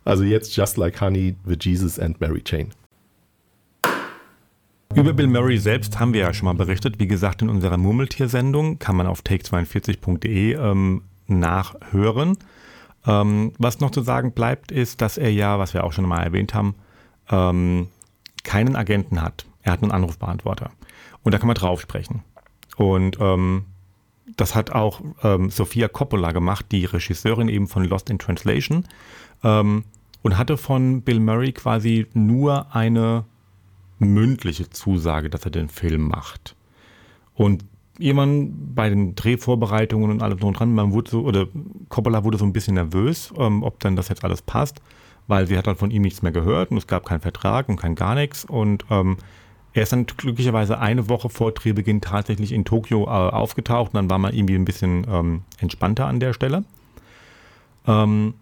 Also 0.08 0.24
jetzt 0.24 0.56
Just 0.56 0.76
Like 0.76 1.00
Honey, 1.00 1.36
The 1.44 1.56
Jesus 1.60 1.98
and 1.98 2.20
Mary 2.20 2.42
Chain. 2.42 2.70
Über 4.94 5.12
Bill 5.12 5.26
Murray 5.26 5.58
selbst 5.58 6.00
haben 6.00 6.14
wir 6.14 6.22
ja 6.22 6.32
schon 6.32 6.46
mal 6.46 6.54
berichtet. 6.54 6.98
Wie 6.98 7.06
gesagt, 7.06 7.42
in 7.42 7.50
unserer 7.50 7.76
Murmeltier-Sendung 7.76 8.78
kann 8.78 8.96
man 8.96 9.06
auf 9.06 9.20
take42.de 9.20 10.54
ähm, 10.54 11.02
nachhören. 11.26 12.38
Ähm, 13.06 13.52
was 13.58 13.80
noch 13.80 13.90
zu 13.90 14.00
sagen 14.00 14.32
bleibt, 14.32 14.72
ist, 14.72 15.02
dass 15.02 15.18
er 15.18 15.30
ja, 15.30 15.58
was 15.58 15.74
wir 15.74 15.84
auch 15.84 15.92
schon 15.92 16.06
mal 16.06 16.22
erwähnt 16.22 16.54
haben, 16.54 16.74
ähm, 17.30 17.88
keinen 18.44 18.76
Agenten 18.76 19.20
hat. 19.20 19.44
Er 19.62 19.72
hat 19.72 19.82
einen 19.82 19.92
Anrufbeantworter. 19.92 20.70
Und 21.22 21.32
da 21.32 21.38
kann 21.38 21.48
man 21.48 21.54
drauf 21.54 21.82
sprechen. 21.82 22.22
Und 22.76 23.18
ähm, 23.20 23.66
das 24.36 24.54
hat 24.54 24.70
auch 24.70 25.02
ähm, 25.22 25.50
Sophia 25.50 25.88
Coppola 25.88 26.32
gemacht, 26.32 26.66
die 26.72 26.86
Regisseurin 26.86 27.50
eben 27.50 27.68
von 27.68 27.84
Lost 27.84 28.08
in 28.08 28.18
Translation. 28.18 28.86
Ähm, 29.44 29.84
und 30.28 30.36
hatte 30.36 30.58
von 30.58 31.00
Bill 31.00 31.20
Murray 31.20 31.52
quasi 31.52 32.06
nur 32.12 32.74
eine 32.76 33.24
mündliche 33.98 34.68
Zusage, 34.68 35.30
dass 35.30 35.46
er 35.46 35.50
den 35.50 35.70
Film 35.70 36.06
macht. 36.06 36.54
Und 37.32 37.64
jemand 37.98 38.74
bei 38.74 38.90
den 38.90 39.14
Drehvorbereitungen 39.14 40.10
und 40.10 40.22
allem 40.22 40.38
drum 40.38 40.52
dran, 40.52 40.74
man 40.74 40.92
wurde 40.92 41.10
so, 41.10 41.22
oder 41.22 41.46
Coppola 41.88 42.24
wurde 42.24 42.36
so 42.36 42.44
ein 42.44 42.52
bisschen 42.52 42.74
nervös, 42.74 43.32
ähm, 43.38 43.62
ob 43.62 43.80
dann 43.80 43.96
das 43.96 44.10
jetzt 44.10 44.22
alles 44.22 44.42
passt, 44.42 44.82
weil 45.28 45.46
sie 45.46 45.56
hat 45.56 45.66
dann 45.66 45.76
von 45.76 45.90
ihm 45.90 46.02
nichts 46.02 46.20
mehr 46.20 46.32
gehört 46.32 46.72
und 46.72 46.76
es 46.76 46.86
gab 46.86 47.06
keinen 47.06 47.20
Vertrag 47.20 47.70
und 47.70 47.76
kein 47.76 47.94
gar 47.94 48.14
nichts 48.14 48.44
und 48.44 48.84
ähm, 48.90 49.16
er 49.72 49.84
ist 49.84 49.92
dann 49.92 50.04
glücklicherweise 50.04 50.78
eine 50.78 51.08
Woche 51.08 51.30
vor 51.30 51.52
Drehbeginn 51.52 52.02
tatsächlich 52.02 52.52
in 52.52 52.66
Tokio 52.66 53.04
äh, 53.06 53.08
aufgetaucht 53.08 53.94
und 53.94 53.94
dann 53.94 54.10
war 54.10 54.18
man 54.18 54.34
irgendwie 54.34 54.56
ein 54.56 54.66
bisschen 54.66 55.06
ähm, 55.10 55.44
entspannter 55.56 56.06
an 56.06 56.20
der 56.20 56.34
Stelle. 56.34 56.64
Ähm, 57.86 58.34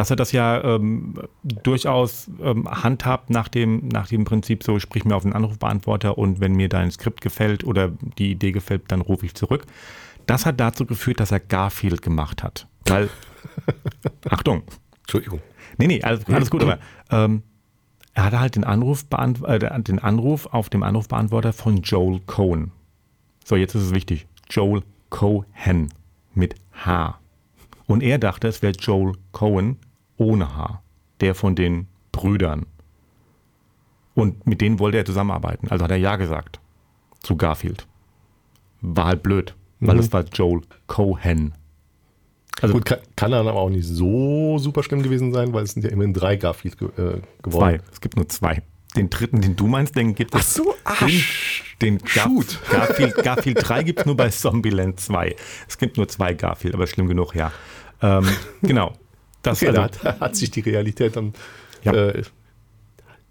dass 0.00 0.08
er 0.08 0.16
das 0.16 0.32
ja 0.32 0.64
ähm, 0.64 1.12
durchaus 1.42 2.30
ähm, 2.42 2.66
handhabt 2.66 3.28
nach 3.28 3.48
dem, 3.48 3.86
nach 3.88 4.08
dem 4.08 4.24
Prinzip 4.24 4.64
so, 4.64 4.78
sprich 4.78 5.04
mir 5.04 5.14
auf 5.14 5.24
den 5.24 5.34
Anrufbeantworter 5.34 6.16
und 6.16 6.40
wenn 6.40 6.54
mir 6.54 6.70
dein 6.70 6.90
Skript 6.90 7.20
gefällt 7.20 7.64
oder 7.64 7.90
die 8.16 8.30
Idee 8.30 8.50
gefällt, 8.50 8.84
dann 8.88 9.02
rufe 9.02 9.26
ich 9.26 9.34
zurück. 9.34 9.66
Das 10.24 10.46
hat 10.46 10.58
dazu 10.58 10.86
geführt, 10.86 11.20
dass 11.20 11.32
er 11.32 11.40
Garfield 11.40 12.00
gemacht 12.00 12.42
hat. 12.42 12.66
Weil, 12.86 13.10
Achtung. 14.30 14.62
Entschuldigung. 15.00 15.42
Nee, 15.76 15.86
nee, 15.86 16.02
alles, 16.02 16.26
alles 16.28 16.50
gut, 16.50 16.62
aber 16.62 16.78
ähm, 17.10 17.42
er 18.14 18.24
hatte 18.24 18.40
halt 18.40 18.56
den 18.56 18.64
Anruf, 18.64 19.04
äh, 19.12 19.82
den 19.82 19.98
Anruf 19.98 20.46
auf 20.46 20.70
dem 20.70 20.82
Anrufbeantworter 20.82 21.52
von 21.52 21.82
Joel 21.82 22.20
Cohen. 22.20 22.72
So, 23.44 23.54
jetzt 23.54 23.74
ist 23.74 23.82
es 23.82 23.94
wichtig. 23.94 24.26
Joel 24.48 24.80
Cohen 25.10 25.92
mit 26.32 26.54
H. 26.86 27.18
Und 27.86 28.02
er 28.02 28.16
dachte, 28.16 28.48
es 28.48 28.62
wäre 28.62 28.72
Joel 28.72 29.12
Cohen 29.32 29.76
ohne 30.20 30.54
Haar, 30.54 30.82
der 31.20 31.34
von 31.34 31.56
den 31.56 31.88
Brüdern. 32.12 32.66
Und 34.14 34.46
mit 34.46 34.60
denen 34.60 34.78
wollte 34.78 34.98
er 34.98 35.04
zusammenarbeiten. 35.04 35.68
Also 35.68 35.84
hat 35.84 35.90
er 35.90 35.96
Ja 35.96 36.16
gesagt 36.16 36.60
zu 37.20 37.36
Garfield. 37.36 37.86
War 38.82 39.06
halt 39.06 39.22
blöd, 39.22 39.54
weil 39.80 39.94
mhm. 39.94 40.00
es 40.00 40.12
war 40.12 40.24
Joel 40.24 40.60
Cohen. 40.86 41.54
Also 42.60 42.74
Gut, 42.74 42.84
kann, 42.84 42.98
kann 43.16 43.30
dann 43.30 43.48
aber 43.48 43.58
auch 43.58 43.70
nicht 43.70 43.86
so 43.86 44.58
super 44.58 44.82
schlimm 44.82 45.02
gewesen 45.02 45.32
sein, 45.32 45.52
weil 45.54 45.64
es 45.64 45.72
sind 45.72 45.82
ja 45.84 45.90
immerhin 45.90 46.12
drei 46.12 46.36
Garfield 46.36 46.78
ge 46.78 46.88
äh, 46.88 47.20
geworden. 47.42 47.78
Zwei, 47.78 47.80
es 47.92 48.00
gibt 48.00 48.16
nur 48.16 48.28
zwei. 48.28 48.62
Den 48.96 49.08
dritten, 49.08 49.40
den 49.40 49.56
du 49.56 49.68
meinst, 49.68 49.94
den 49.96 50.14
gibt 50.14 50.34
es. 50.34 50.40
Ach 50.40 50.44
so, 50.44 50.74
ach, 50.84 51.06
den, 51.06 51.22
den 51.80 51.98
Gar 51.98 52.28
Garfield, 52.70 53.14
Garfield 53.22 53.58
3 53.60 53.82
gibt 53.84 54.00
es 54.00 54.06
nur 54.06 54.16
bei 54.16 54.28
Zombieland 54.30 54.98
2. 54.98 55.36
Es 55.68 55.78
gibt 55.78 55.96
nur 55.96 56.08
zwei 56.08 56.34
Garfield, 56.34 56.74
aber 56.74 56.86
schlimm 56.88 57.06
genug, 57.06 57.34
ja. 57.34 57.52
Ähm, 58.02 58.26
genau. 58.62 58.94
Das 59.42 59.62
okay, 59.62 59.76
also, 59.76 59.98
da 60.02 60.20
hat, 60.20 60.36
sich 60.36 60.50
die 60.50 60.60
Realität 60.60 61.16
dann 61.16 61.32
ja. 61.82 61.92
äh, 61.92 62.22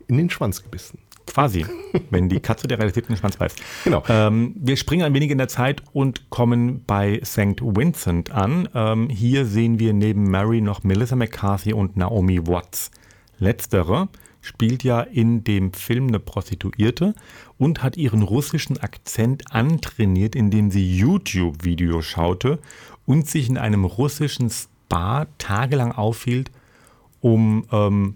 in 0.07 0.17
den 0.17 0.29
Schwanz 0.29 0.63
gebissen. 0.63 0.99
Quasi, 1.27 1.65
wenn 2.09 2.29
die 2.29 2.39
Katze 2.39 2.67
der 2.67 2.79
Realität 2.79 3.03
in 3.05 3.13
den 3.13 3.17
Schwanz 3.17 3.37
beißt. 3.37 3.61
Genau. 3.83 4.03
Ähm, 4.09 4.55
wir 4.57 4.77
springen 4.77 5.03
ein 5.03 5.13
wenig 5.13 5.29
in 5.29 5.37
der 5.37 5.47
Zeit 5.47 5.83
und 5.93 6.29
kommen 6.29 6.83
bei 6.85 7.21
St. 7.23 7.61
Vincent 7.61 8.31
an. 8.31 8.67
Ähm, 8.73 9.09
hier 9.09 9.45
sehen 9.45 9.79
wir 9.79 9.93
neben 9.93 10.29
Mary 10.29 10.61
noch 10.61 10.83
Melissa 10.83 11.15
McCarthy 11.15 11.73
und 11.73 11.97
Naomi 11.97 12.47
Watts. 12.47 12.89
Letztere 13.37 14.09
spielt 14.41 14.83
ja 14.83 15.01
in 15.01 15.43
dem 15.43 15.73
Film 15.73 16.07
eine 16.07 16.19
Prostituierte 16.19 17.13
und 17.57 17.83
hat 17.83 17.97
ihren 17.97 18.23
russischen 18.23 18.77
Akzent 18.77 19.51
antrainiert, 19.53 20.35
indem 20.35 20.71
sie 20.71 20.97
YouTube-Videos 20.97 22.05
schaute 22.05 22.59
und 23.05 23.27
sich 23.27 23.49
in 23.49 23.57
einem 23.57 23.85
russischen 23.85 24.49
Spa 24.89 25.27
tagelang 25.37 25.91
aufhielt, 25.91 26.49
um 27.21 27.65
ähm, 27.71 28.15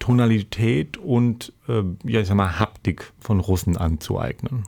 Tonalität 0.00 0.96
und 0.96 1.52
äh, 1.68 1.82
ja, 2.04 2.20
ich 2.20 2.26
sag 2.26 2.34
mal, 2.34 2.58
Haptik 2.58 3.12
von 3.20 3.38
Russen 3.38 3.76
anzueignen. 3.76 4.64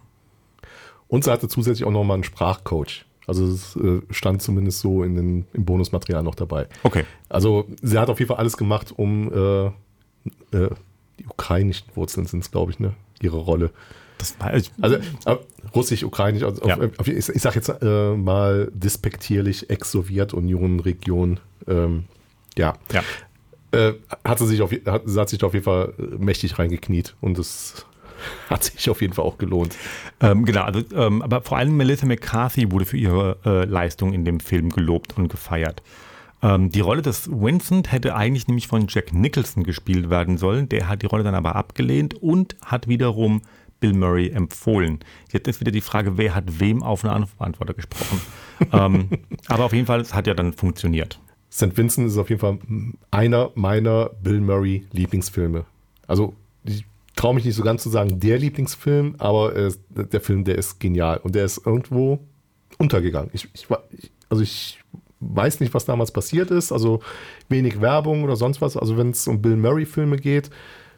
Und 1.09 1.25
sie 1.25 1.33
hatte 1.33 1.49
zusätzlich 1.49 1.85
auch 1.87 1.91
nochmal 1.91 2.15
einen 2.15 2.25
Sprachcoach. 2.25 3.05
Also 3.27 3.47
es 3.47 3.75
äh, 3.77 4.03
stand 4.11 4.43
zumindest 4.43 4.79
so 4.79 5.03
in 5.03 5.17
den, 5.17 5.47
im 5.55 5.65
Bonusmaterial 5.65 6.23
noch 6.23 6.37
dabei. 6.37 6.69
Okay. 6.85 7.05
Also 7.29 7.67
sie 7.83 7.99
hat 7.99 8.11
auf 8.11 8.21
jeden 8.21 8.29
Fall 8.29 8.39
alles 8.39 8.57
gemacht, 8.57 8.93
um 8.97 9.33
äh, 9.33 9.67
äh 10.57 10.71
die 11.19 11.27
ukrainischen 11.27 11.87
Wurzeln 11.95 12.27
sind 12.27 12.43
es, 12.43 12.51
glaube 12.51 12.73
ich, 12.73 12.81
ne? 12.81 12.93
Ihre 13.23 13.37
Rolle 13.37 13.71
das 14.25 14.41
war, 14.41 14.55
ich, 14.55 14.71
also 14.81 14.97
äh, 14.97 15.37
russisch, 15.75 16.03
ukrainisch, 16.03 16.43
also 16.43 16.67
ja. 16.67 16.79
auf, 16.99 17.09
ich, 17.09 17.29
ich 17.29 17.43
sage 17.43 17.57
jetzt 17.57 17.69
äh, 17.83 18.15
mal 18.15 18.71
despektierlich 18.73 19.71
Ex-Sowjetunion, 19.71 20.81
Region, 20.81 21.41
ähm, 21.69 22.05
ja. 22.57 22.75
ja. 22.93 23.03
Äh, 23.73 23.95
hat 24.25 24.39
sie 24.39 24.47
sich 24.47 24.63
auf, 24.63 24.71
hat, 24.73 25.03
hat 25.07 25.29
sich 25.29 25.43
auf 25.43 25.53
jeden 25.53 25.65
Fall 25.65 25.93
mächtig 26.19 26.59
reingekniet 26.59 27.17
und 27.21 27.39
es 27.39 27.87
hat 28.51 28.65
sich 28.65 28.89
auf 28.89 29.03
jeden 29.03 29.13
Fall 29.13 29.25
auch 29.25 29.39
gelohnt. 29.39 29.77
Ähm, 30.21 30.45
genau, 30.45 30.63
also, 30.63 30.81
ähm, 30.95 31.23
aber 31.23 31.43
vor 31.43 31.59
allem 31.59 31.77
Melissa 31.77 32.07
McCarthy 32.07 32.71
wurde 32.71 32.85
für 32.85 32.97
ihre 32.97 33.39
äh, 33.45 33.65
Leistung 33.65 34.13
in 34.13 34.25
dem 34.25 34.41
Film 34.41 34.71
gelobt 34.71 35.17
und 35.17 35.29
gefeiert. 35.29 35.83
Ähm, 36.43 36.71
die 36.71 36.81
Rolle 36.81 37.03
des 37.03 37.31
Vincent 37.31 37.91
hätte 37.91 38.15
eigentlich 38.15 38.47
nämlich 38.47 38.69
von 38.69 38.87
Jack 38.89 39.13
Nicholson 39.13 39.65
gespielt 39.65 40.11
werden 40.11 40.37
sollen. 40.37 40.69
Der 40.69 40.89
hat 40.89 41.03
die 41.03 41.07
Rolle 41.07 41.25
dann 41.25 41.35
aber 41.35 41.57
abgelehnt 41.57 42.15
und 42.15 42.57
hat 42.65 42.87
wiederum 42.87 43.43
Bill 43.85 43.93
Murray 43.93 44.31
empfohlen. 44.31 45.01
Jetzt 45.31 45.47
ist 45.47 45.61
wieder 45.61 45.71
die 45.71 45.83
Frage, 45.83 46.17
wer 46.17 46.35
hat 46.35 46.59
wem 46.59 46.83
auf 46.83 47.05
einen 47.05 47.13
Anrufbeantworter 47.13 47.75
gesprochen. 47.75 48.19
ähm, 48.73 49.11
aber 49.47 49.67
auf 49.67 49.75
jeden 49.75 49.85
Fall, 49.85 50.01
es 50.01 50.15
hat 50.15 50.27
ja 50.27 50.33
dann 50.33 50.55
funktioniert. 50.55 51.21
St. 51.53 51.77
Vincent 51.77 52.09
ist 52.09 52.17
auf 52.17 52.31
jeden 52.31 52.41
Fall 52.41 52.59
einer 53.11 53.51
meiner 53.57 54.09
Bill 54.23 54.41
Murray 54.41 54.87
Lieblingsfilme. 54.93 55.67
Also 56.07 56.35
ich 56.65 56.87
traue 57.15 57.35
mich 57.35 57.45
nicht 57.45 57.57
so 57.57 57.63
ganz 57.63 57.83
zu 57.83 57.91
sagen, 57.91 58.21
der 58.21 58.39
Lieblingsfilm, 58.39 59.17
aber 59.19 59.55
äh, 59.55 59.71
der 59.91 60.23
Film, 60.23 60.45
der 60.45 60.57
ist 60.57 60.81
genial 60.81 61.19
und 61.19 61.35
der 61.35 61.45
ist 61.45 61.67
irgendwo 61.67 62.21
untergegangen. 62.79 63.29
Ich, 63.35 63.51
ich, 63.53 63.67
also 64.31 64.43
ich 64.43 64.79
weiß 65.21 65.61
nicht, 65.61 65.75
was 65.75 65.85
damals 65.85 66.11
passiert 66.11 66.51
ist. 66.51 66.73
Also 66.73 67.01
wenig 67.51 67.83
Werbung 67.83 68.25
oder 68.25 68.37
sonst 68.37 68.63
was. 68.63 68.79
Also 68.79 68.97
wenn 68.97 69.11
es 69.11 69.29
um 69.29 69.43
Bill 69.43 69.57
Murray 69.57 69.85
Filme 69.85 70.17
geht, 70.17 70.49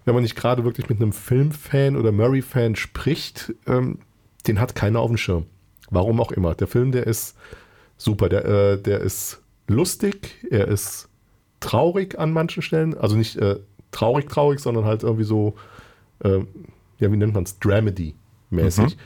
wenn 0.06 0.14
man 0.14 0.22
nicht 0.22 0.36
gerade 0.36 0.64
wirklich 0.64 0.88
mit 0.88 1.02
einem 1.02 1.12
Filmfan 1.12 1.96
oder 1.96 2.12
Murray-Fan 2.12 2.76
spricht, 2.76 3.52
ähm, 3.66 3.98
den 4.46 4.60
hat 4.60 4.74
keiner 4.74 5.00
auf 5.00 5.10
dem 5.10 5.16
Schirm. 5.18 5.46
Warum 5.90 6.20
auch 6.20 6.32
immer. 6.32 6.54
Der 6.54 6.68
Film, 6.68 6.92
der 6.92 7.06
ist 7.06 7.36
super. 7.98 8.28
Der, 8.28 8.44
äh, 8.44 8.78
der 8.80 9.00
ist 9.00 9.42
lustig, 9.66 10.46
er 10.48 10.68
ist 10.68 11.08
traurig 11.58 12.18
an 12.18 12.32
manchen 12.32 12.62
Stellen. 12.62 12.96
Also 12.96 13.16
nicht 13.16 13.36
äh, 13.36 13.56
traurig, 13.90 14.28
traurig, 14.28 14.60
sondern 14.60 14.84
halt 14.84 15.02
irgendwie 15.02 15.24
so, 15.24 15.56
äh, 16.20 16.38
ja, 16.98 17.12
wie 17.12 17.16
nennt 17.16 17.34
man 17.34 17.42
es? 17.42 17.58
Dramedy-mäßig. 17.60 18.96
Mhm. 18.96 19.00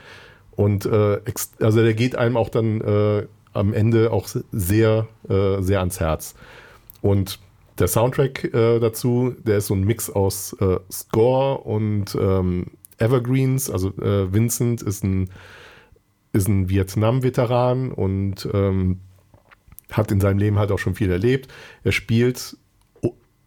Und 0.50 0.84
äh, 0.84 1.20
also 1.60 1.82
der 1.82 1.94
geht 1.94 2.14
einem 2.14 2.36
auch 2.36 2.50
dann 2.50 2.82
äh, 2.82 3.26
am 3.54 3.72
Ende 3.72 4.12
auch 4.12 4.28
sehr, 4.52 5.08
äh, 5.30 5.62
sehr 5.62 5.80
ans 5.80 5.98
Herz. 5.98 6.34
Und 7.00 7.38
der 7.80 7.88
Soundtrack 7.88 8.50
dazu, 8.52 9.34
der 9.42 9.58
ist 9.58 9.66
so 9.66 9.74
ein 9.74 9.84
Mix 9.84 10.10
aus 10.10 10.56
Score 10.90 11.58
und 11.58 12.14
ähm, 12.14 12.66
Evergreens. 12.98 13.70
Also 13.70 13.92
Vincent 13.96 14.82
ist 14.82 15.02
ein 15.02 15.30
ist 16.32 16.48
ein 16.48 16.68
Vietnam-Veteran 16.68 17.92
und 17.92 18.48
ähm, 18.52 19.00
hat 19.90 20.12
in 20.12 20.20
seinem 20.20 20.38
Leben 20.38 20.58
halt 20.58 20.70
auch 20.70 20.78
schon 20.78 20.94
viel 20.94 21.10
erlebt. 21.10 21.52
Er 21.82 21.92
spielt 21.92 22.56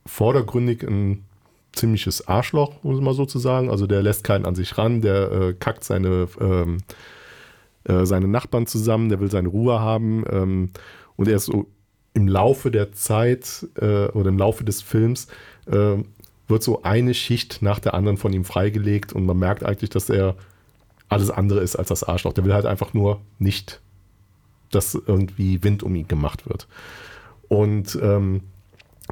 vordergründig 0.06 0.84
ein 0.84 1.24
ziemliches 1.72 2.28
Arschloch, 2.28 2.84
muss 2.84 3.02
man 3.02 3.13
so 3.13 3.26
zu 3.26 3.39
sagen. 3.39 3.69
Also 3.69 3.88
der 3.88 4.02
lässt 4.04 4.24
keinen 4.24 4.46
an 4.46 4.56
sich 4.56 4.78
ran, 4.78 5.02
der 5.02 5.32
äh, 5.32 5.54
kackt 5.54 5.84
seine, 5.84 6.28
ähm, 6.39 6.80
äh, 7.86 8.06
seine 8.06 8.28
Nachbarn 8.28 8.67
zusammen, 8.67 9.10
der 9.10 9.19
will 9.19 9.32
seine 9.32 9.48
Ruhe 9.48 9.80
haben. 9.80 10.24
Ähm, 10.30 10.69
und 11.15 11.28
er 11.28 11.38
ist 11.38 11.46
so 11.46 11.67
im 12.13 12.28
Laufe 12.28 12.71
der 12.71 12.91
Zeit 12.91 13.67
äh, 13.76 14.08
oder 14.08 14.30
im 14.30 14.38
Laufe 14.38 14.63
des 14.63 14.82
Films 14.82 15.28
äh, 15.65 15.97
wird 16.47 16.63
so 16.63 16.84
eine 16.84 17.13
Schicht 17.13 17.62
nach 17.62 17.80
der 17.80 17.93
anderen 17.93 18.17
von 18.17 18.34
ihm 18.34 18.45
freigelegt 18.45 19.13
und 19.13 19.26
man 19.26 19.38
merkt 19.39 19.63
eigentlich, 19.63 19.89
dass 19.89 20.10
er 20.10 20.36
alles 21.10 21.32
andere 21.32 21.62
ist 21.62 21.76
als 21.76 21.89
das 21.89 22.04
Arschloch. 22.04 22.34
Der 22.34 22.45
will 22.45 22.54
halt 22.54 22.65
einfach 22.65 22.93
nur 22.93 23.21
nicht, 23.39 23.82
dass 24.71 24.95
irgendwie 24.95 25.63
Wind 25.63 25.84
um 25.84 25.95
ihn 25.95 26.08
gemacht 26.08 26.47
wird. 26.47 26.67
Und 27.47 27.97
ähm, 28.02 28.41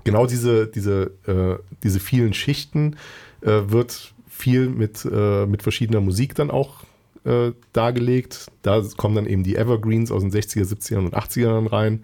genau 0.03 0.25
diese, 0.25 0.67
diese, 0.67 1.11
äh, 1.27 1.61
diese 1.83 1.99
vielen 1.99 2.33
Schichten 2.33 2.97
äh, 3.41 3.61
wird 3.67 4.13
viel 4.27 4.69
mit, 4.69 5.05
äh, 5.05 5.45
mit 5.45 5.63
verschiedener 5.63 6.01
Musik 6.01 6.35
dann 6.35 6.49
auch 6.49 6.83
äh, 7.23 7.51
dargelegt. 7.73 8.47
Da 8.63 8.81
kommen 8.97 9.15
dann 9.15 9.27
eben 9.27 9.43
die 9.43 9.55
Evergreens 9.55 10.11
aus 10.11 10.23
den 10.23 10.31
60er, 10.31 10.65
70er 10.65 10.97
und 10.97 11.15
80ern 11.15 11.71
rein. 11.71 12.03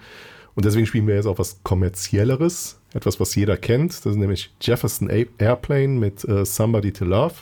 Und 0.57 0.65
deswegen 0.65 0.87
spielen 0.87 1.05
wir 1.05 1.13
jetzt 1.13 1.27
auch 1.27 1.37
was 1.37 1.59
kommerzielleres, 1.61 2.79
etwas, 2.91 3.19
was 3.19 3.35
jeder 3.35 3.57
kennt. 3.57 3.91
Das 3.91 4.07
ist 4.07 4.15
nämlich 4.15 4.51
Jefferson 4.59 5.07
Airplane 5.07 5.89
mit 5.89 6.27
äh, 6.27 6.45
Somebody 6.45 6.91
to 6.91 7.05
Love. 7.05 7.35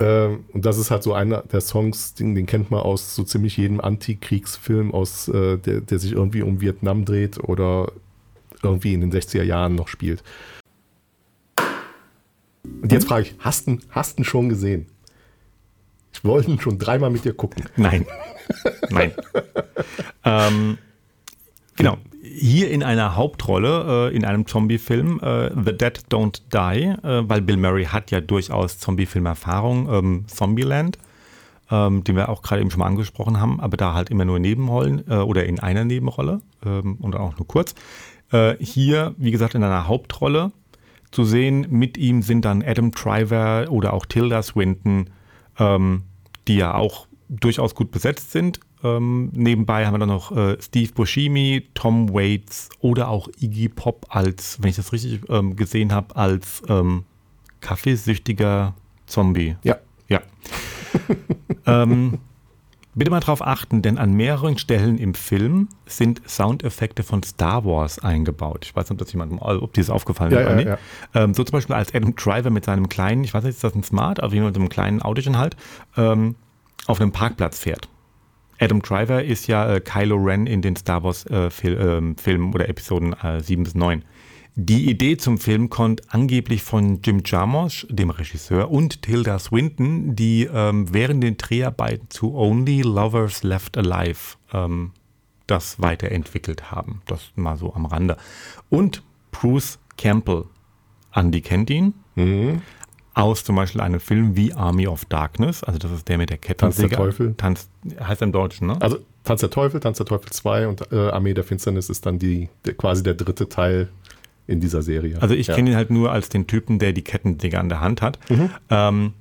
Ähm, 0.00 0.44
und 0.52 0.66
das 0.66 0.78
ist 0.78 0.90
halt 0.90 1.04
so 1.04 1.14
einer 1.14 1.42
der 1.42 1.60
Songs, 1.60 2.14
den, 2.14 2.34
den 2.34 2.46
kennt 2.46 2.72
man 2.72 2.80
aus 2.80 3.14
so 3.14 3.22
ziemlich 3.22 3.56
jedem 3.56 3.80
Antikriegsfilm, 3.80 4.92
aus, 4.92 5.28
äh, 5.28 5.58
der, 5.58 5.80
der 5.80 6.00
sich 6.00 6.10
irgendwie 6.10 6.42
um 6.42 6.60
Vietnam 6.60 7.04
dreht 7.04 7.38
oder 7.38 7.92
irgendwie 8.64 8.94
in 8.94 9.00
den 9.00 9.12
60er 9.12 9.44
Jahren 9.44 9.76
noch 9.76 9.86
spielt. 9.86 10.24
Und 12.64 12.90
jetzt 12.90 13.06
frage 13.06 13.26
ich, 13.26 13.36
hast 13.38 13.68
du 13.68 13.78
ihn 14.16 14.24
schon 14.24 14.48
gesehen? 14.48 14.86
Ich 16.12 16.24
wollte 16.24 16.50
ihn 16.50 16.58
schon 16.58 16.80
dreimal 16.80 17.10
mit 17.10 17.24
dir 17.24 17.32
gucken. 17.32 17.62
Nein. 17.76 18.06
Nein. 18.90 19.12
ähm, 20.24 20.78
genau 21.76 21.96
hier 22.38 22.70
in 22.70 22.82
einer 22.82 23.16
Hauptrolle 23.16 24.10
äh, 24.10 24.16
in 24.16 24.24
einem 24.24 24.46
Zombie-Film, 24.46 25.20
äh, 25.20 25.50
The 25.54 25.76
Dead 25.76 26.00
Don't 26.10 26.40
Die, 26.52 26.84
äh, 26.86 27.28
weil 27.28 27.42
Bill 27.42 27.56
Murray 27.56 27.84
hat 27.84 28.10
ja 28.10 28.20
durchaus 28.20 28.78
Zombie-Film-Erfahrung, 28.78 29.88
ähm, 29.92 30.24
Zombieland, 30.28 30.98
ähm, 31.70 32.04
den 32.04 32.16
wir 32.16 32.28
auch 32.28 32.42
gerade 32.42 32.60
eben 32.60 32.70
schon 32.70 32.80
mal 32.80 32.86
angesprochen 32.86 33.40
haben, 33.40 33.60
aber 33.60 33.76
da 33.76 33.94
halt 33.94 34.10
immer 34.10 34.24
nur 34.24 34.38
Nebenrollen 34.38 35.04
äh, 35.08 35.16
oder 35.16 35.46
in 35.46 35.60
einer 35.60 35.84
Nebenrolle 35.84 36.40
ähm, 36.64 36.96
und 37.00 37.16
auch 37.16 37.36
nur 37.36 37.46
kurz. 37.46 37.74
Äh, 38.32 38.56
hier, 38.60 39.14
wie 39.18 39.30
gesagt, 39.30 39.54
in 39.54 39.64
einer 39.64 39.88
Hauptrolle 39.88 40.52
zu 41.10 41.24
sehen. 41.24 41.66
Mit 41.70 41.96
ihm 41.96 42.22
sind 42.22 42.44
dann 42.44 42.62
Adam 42.62 42.90
Driver 42.90 43.66
oder 43.70 43.92
auch 43.92 44.06
Tilda 44.06 44.42
Swinton, 44.42 45.10
ähm, 45.58 46.02
die 46.46 46.56
ja 46.56 46.74
auch 46.74 47.06
durchaus 47.28 47.74
gut 47.74 47.90
besetzt 47.90 48.32
sind. 48.32 48.60
Ähm, 48.84 49.30
nebenbei 49.32 49.86
haben 49.86 49.94
wir 49.94 49.98
dann 49.98 50.08
noch 50.08 50.30
äh, 50.36 50.56
Steve 50.60 50.92
Buscemi, 50.92 51.68
Tom 51.74 52.12
Waits 52.14 52.68
oder 52.80 53.08
auch 53.08 53.28
Iggy 53.40 53.68
Pop 53.68 54.06
als, 54.10 54.62
wenn 54.62 54.70
ich 54.70 54.76
das 54.76 54.92
richtig 54.92 55.20
ähm, 55.28 55.56
gesehen 55.56 55.92
habe, 55.92 56.14
als 56.16 56.62
ähm, 56.68 57.04
kaffeesüchtiger 57.60 58.74
Zombie. 59.06 59.56
Ja. 59.64 59.78
Ja. 60.08 60.20
ähm, 61.66 62.18
bitte 62.94 63.10
mal 63.10 63.20
darauf 63.20 63.44
achten, 63.44 63.82
denn 63.82 63.98
an 63.98 64.12
mehreren 64.12 64.58
Stellen 64.58 64.98
im 64.98 65.14
Film 65.14 65.68
sind 65.86 66.22
Soundeffekte 66.28 67.02
von 67.02 67.22
Star 67.22 67.64
Wars 67.64 67.98
eingebaut. 67.98 68.64
Ich 68.64 68.76
weiß 68.76 68.84
nicht, 68.84 68.92
ob 68.92 68.98
das 68.98 69.12
jemandem, 69.12 69.38
ob 69.40 69.72
dir 69.72 69.80
das 69.80 69.90
aufgefallen 69.90 70.32
ja, 70.32 70.40
ist 70.40 70.46
oder 70.46 70.56
nicht. 70.56 70.68
Ja, 70.68 70.78
ähm, 71.14 71.34
so 71.34 71.42
zum 71.42 71.52
Beispiel 71.52 71.74
als 71.74 71.94
Adam 71.94 72.14
Driver 72.14 72.50
mit 72.50 72.64
seinem 72.64 72.88
kleinen, 72.88 73.24
ich 73.24 73.34
weiß 73.34 73.44
nicht, 73.44 73.54
ist 73.54 73.64
das 73.64 73.74
ein 73.74 73.82
Smart, 73.82 74.20
aber 74.20 74.34
mit 74.34 74.56
einem 74.56 74.68
kleinen 74.68 75.02
Autochen 75.02 75.36
halt, 75.36 75.56
ähm, 75.96 76.36
auf 76.86 77.00
einem 77.00 77.12
Parkplatz 77.12 77.58
fährt. 77.58 77.88
Adam 78.58 78.82
Driver 78.82 79.24
ist 79.24 79.46
ja 79.46 79.74
äh, 79.74 79.80
Kylo 79.80 80.16
Ren 80.16 80.46
in 80.46 80.62
den 80.62 80.76
Star 80.76 81.02
Wars 81.02 81.26
äh, 81.26 81.50
Fil 81.50 81.76
äh, 81.76 82.20
Filmen 82.20 82.54
oder 82.54 82.68
Episoden 82.68 83.14
7 83.40 83.62
bis 83.62 83.74
9. 83.74 84.04
Die 84.60 84.90
Idee 84.90 85.16
zum 85.16 85.38
Film 85.38 85.70
kommt 85.70 86.12
angeblich 86.12 86.64
von 86.64 87.00
Jim 87.02 87.22
Jarmusch, 87.24 87.86
dem 87.90 88.10
Regisseur, 88.10 88.72
und 88.72 89.02
Tilda 89.02 89.38
Swinton, 89.38 90.16
die 90.16 90.48
ähm, 90.52 90.92
während 90.92 91.22
den 91.22 91.36
Dreharbeiten 91.36 92.10
zu 92.10 92.34
Only 92.34 92.82
Lovers 92.82 93.44
Left 93.44 93.78
Alive 93.78 94.36
ähm, 94.52 94.90
das 95.46 95.80
weiterentwickelt 95.80 96.72
haben. 96.72 97.02
Das 97.06 97.30
mal 97.36 97.56
so 97.56 97.72
am 97.72 97.86
Rande. 97.86 98.16
Und 98.68 99.04
Bruce 99.30 99.78
Campbell. 99.96 100.46
Andy 101.14 101.40
kennt 101.40 101.70
ihn. 101.70 101.94
Mhm 102.16 102.60
aus 103.18 103.44
zum 103.44 103.56
Beispiel 103.56 103.80
einem 103.80 104.00
Film 104.00 104.36
wie 104.36 104.52
Army 104.52 104.86
of 104.86 105.04
Darkness, 105.06 105.64
also 105.64 105.78
das 105.78 105.90
ist 105.90 106.08
der 106.08 106.18
mit 106.18 106.30
der 106.30 106.38
Kettensäge. 106.38 106.88
Tanz 106.88 106.90
der 106.90 106.98
Teufel. 106.98 107.34
Tanz, 107.36 107.68
heißt 108.00 108.22
im 108.22 108.32
Deutschen, 108.32 108.68
ne? 108.68 108.76
Also 108.80 108.98
Tanz 109.24 109.40
der 109.40 109.50
Teufel, 109.50 109.80
Tanz 109.80 109.98
der 109.98 110.06
Teufel 110.06 110.30
2 110.30 110.68
und 110.68 110.92
äh, 110.92 111.10
Armee 111.10 111.34
der 111.34 111.44
Finsternis 111.44 111.90
ist 111.90 112.06
dann 112.06 112.18
die, 112.18 112.48
der, 112.64 112.74
quasi 112.74 113.02
der 113.02 113.14
dritte 113.14 113.48
Teil 113.48 113.88
in 114.46 114.60
dieser 114.60 114.82
Serie. 114.82 115.20
Also 115.20 115.34
ich 115.34 115.48
ja. 115.48 115.54
kenne 115.54 115.70
ihn 115.70 115.76
halt 115.76 115.90
nur 115.90 116.12
als 116.12 116.28
den 116.28 116.46
Typen, 116.46 116.78
der 116.78 116.92
die 116.92 117.02
Kettensäge 117.02 117.58
an 117.58 117.68
der 117.68 117.80
Hand 117.80 118.02
hat. 118.02 118.18
Mhm. 118.30 118.50
Ähm, 118.70 119.12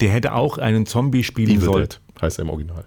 der 0.00 0.10
hätte 0.10 0.34
auch 0.34 0.58
einen 0.58 0.86
Zombie 0.86 1.22
spielen 1.22 1.50
Evil 1.50 1.60
sollen. 1.60 1.88
Dead 1.88 2.22
heißt 2.22 2.38
er 2.38 2.42
im 2.42 2.50
Original. 2.50 2.84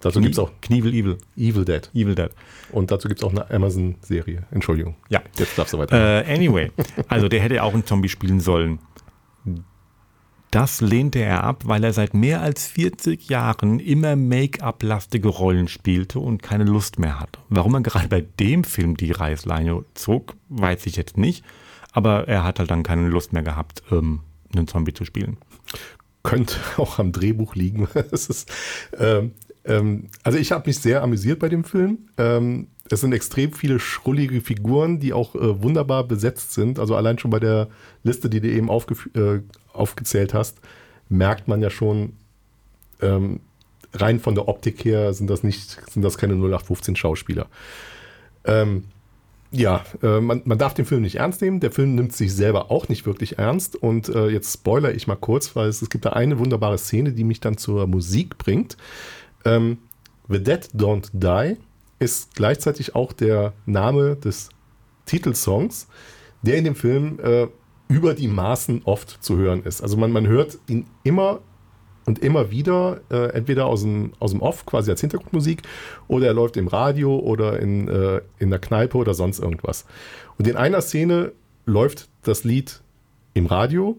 Dazu 0.00 0.20
gibt 0.20 0.34
es 0.34 0.38
auch 0.40 0.50
Knievel 0.60 0.92
Evil. 0.92 1.18
Evil 1.36 1.64
Dead. 1.64 1.88
Evil 1.94 2.16
Dead. 2.16 2.30
Und 2.72 2.90
dazu 2.90 3.06
gibt 3.06 3.20
es 3.20 3.24
auch 3.24 3.30
eine 3.30 3.48
Amazon-Serie. 3.48 4.42
Entschuldigung. 4.50 4.96
Ja. 5.08 5.22
Jetzt 5.38 5.56
darfst 5.56 5.72
du 5.72 5.78
weiter. 5.78 6.26
Äh, 6.26 6.34
anyway, 6.34 6.72
also 7.08 7.28
der 7.28 7.40
hätte 7.40 7.62
auch 7.62 7.72
einen 7.72 7.86
Zombie 7.86 8.08
spielen 8.08 8.40
sollen. 8.40 8.80
Das 10.52 10.82
lehnte 10.82 11.18
er 11.18 11.44
ab, 11.44 11.62
weil 11.64 11.82
er 11.82 11.94
seit 11.94 12.12
mehr 12.12 12.42
als 12.42 12.66
40 12.66 13.30
Jahren 13.30 13.80
immer 13.80 14.16
Make-up-lastige 14.16 15.28
Rollen 15.28 15.66
spielte 15.66 16.18
und 16.18 16.42
keine 16.42 16.64
Lust 16.64 16.98
mehr 16.98 17.18
hatte. 17.18 17.40
Warum 17.48 17.72
er 17.72 17.80
gerade 17.80 18.08
bei 18.08 18.20
dem 18.20 18.62
Film 18.62 18.98
die 18.98 19.12
Reißleine 19.12 19.82
zog, 19.94 20.34
weiß 20.50 20.84
ich 20.84 20.96
jetzt 20.96 21.16
nicht. 21.16 21.42
Aber 21.92 22.28
er 22.28 22.44
hat 22.44 22.58
halt 22.58 22.70
dann 22.70 22.82
keine 22.82 23.08
Lust 23.08 23.32
mehr 23.32 23.42
gehabt, 23.42 23.82
ähm, 23.90 24.20
einen 24.54 24.68
Zombie 24.68 24.92
zu 24.92 25.06
spielen. 25.06 25.38
Könnte 26.22 26.56
auch 26.76 26.98
am 26.98 27.12
Drehbuch 27.12 27.54
liegen. 27.54 27.88
ist, 28.10 28.52
ähm, 28.98 29.32
ähm, 29.64 30.08
also 30.22 30.36
ich 30.36 30.52
habe 30.52 30.68
mich 30.68 30.80
sehr 30.80 31.02
amüsiert 31.02 31.38
bei 31.38 31.48
dem 31.48 31.64
Film. 31.64 32.10
Es 32.90 33.00
sind 33.00 33.12
extrem 33.12 33.52
viele 33.52 33.78
schrullige 33.78 34.40
Figuren, 34.40 35.00
die 35.00 35.12
auch 35.12 35.34
äh, 35.34 35.62
wunderbar 35.62 36.04
besetzt 36.04 36.52
sind. 36.52 36.78
Also 36.78 36.96
allein 36.96 37.18
schon 37.18 37.30
bei 37.30 37.40
der 37.40 37.68
Liste, 38.02 38.28
die 38.28 38.40
du 38.40 38.48
eben 38.48 38.68
äh, 38.68 39.40
aufgezählt 39.72 40.34
hast, 40.34 40.58
merkt 41.08 41.48
man 41.48 41.62
ja 41.62 41.70
schon, 41.70 42.14
ähm, 43.00 43.40
rein 43.94 44.20
von 44.20 44.34
der 44.34 44.48
Optik 44.48 44.84
her 44.84 45.12
sind 45.12 45.28
das 45.28 45.42
nicht, 45.42 45.78
sind 45.90 46.02
das 46.02 46.18
keine 46.18 46.34
0815 46.34 46.96
Schauspieler. 46.96 47.46
Ähm, 48.44 48.84
ja, 49.50 49.84
äh, 50.02 50.20
man, 50.20 50.40
man, 50.46 50.56
darf 50.56 50.72
den 50.72 50.86
Film 50.86 51.02
nicht 51.02 51.16
ernst 51.16 51.42
nehmen. 51.42 51.60
Der 51.60 51.70
Film 51.70 51.94
nimmt 51.94 52.14
sich 52.14 52.34
selber 52.34 52.70
auch 52.70 52.88
nicht 52.88 53.04
wirklich 53.04 53.38
ernst. 53.38 53.76
Und 53.76 54.08
äh, 54.08 54.28
jetzt 54.28 54.52
spoiler 54.52 54.94
ich 54.94 55.06
mal 55.06 55.16
kurz, 55.16 55.54
weil 55.54 55.68
es, 55.68 55.82
es, 55.82 55.90
gibt 55.90 56.06
da 56.06 56.10
eine 56.10 56.38
wunderbare 56.38 56.78
Szene, 56.78 57.12
die 57.12 57.24
mich 57.24 57.40
dann 57.40 57.58
zur 57.58 57.86
Musik 57.86 58.38
bringt. 58.38 58.78
Ähm, 59.44 59.78
The 60.28 60.42
Dead 60.42 60.68
Don't 60.74 61.10
Die 61.12 61.58
ist 62.02 62.34
gleichzeitig 62.34 62.94
auch 62.94 63.12
der 63.12 63.52
Name 63.66 64.16
des 64.16 64.50
Titelsongs, 65.06 65.88
der 66.42 66.56
in 66.56 66.64
dem 66.64 66.74
Film 66.74 67.18
äh, 67.20 67.46
über 67.88 68.14
die 68.14 68.28
Maßen 68.28 68.82
oft 68.84 69.22
zu 69.22 69.36
hören 69.36 69.62
ist. 69.64 69.82
Also 69.82 69.96
man, 69.96 70.12
man 70.12 70.26
hört 70.26 70.58
ihn 70.68 70.86
immer 71.02 71.40
und 72.04 72.18
immer 72.18 72.50
wieder, 72.50 73.00
äh, 73.10 73.28
entweder 73.32 73.66
aus 73.66 73.82
dem, 73.82 74.12
aus 74.18 74.32
dem 74.32 74.40
Off, 74.40 74.66
quasi 74.66 74.90
als 74.90 75.00
Hintergrundmusik, 75.00 75.62
oder 76.08 76.26
er 76.26 76.34
läuft 76.34 76.56
im 76.56 76.66
Radio 76.66 77.16
oder 77.16 77.60
in, 77.60 77.86
äh, 77.86 78.20
in 78.38 78.50
der 78.50 78.58
Kneipe 78.58 78.96
oder 78.98 79.14
sonst 79.14 79.38
irgendwas. 79.38 79.84
Und 80.38 80.48
in 80.48 80.56
einer 80.56 80.80
Szene 80.80 81.32
läuft 81.64 82.08
das 82.22 82.42
Lied 82.42 82.82
im 83.34 83.46
Radio 83.46 83.96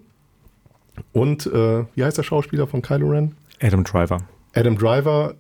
und 1.12 1.46
äh, 1.46 1.86
wie 1.96 2.04
heißt 2.04 2.18
der 2.18 2.24
Schauspieler 2.24 2.68
von 2.68 2.82
Kylo 2.82 3.10
Ren? 3.10 3.36
Adam 3.62 3.84
Driver. 3.84 4.20
Adam 4.54 4.78
Driver 4.78 5.36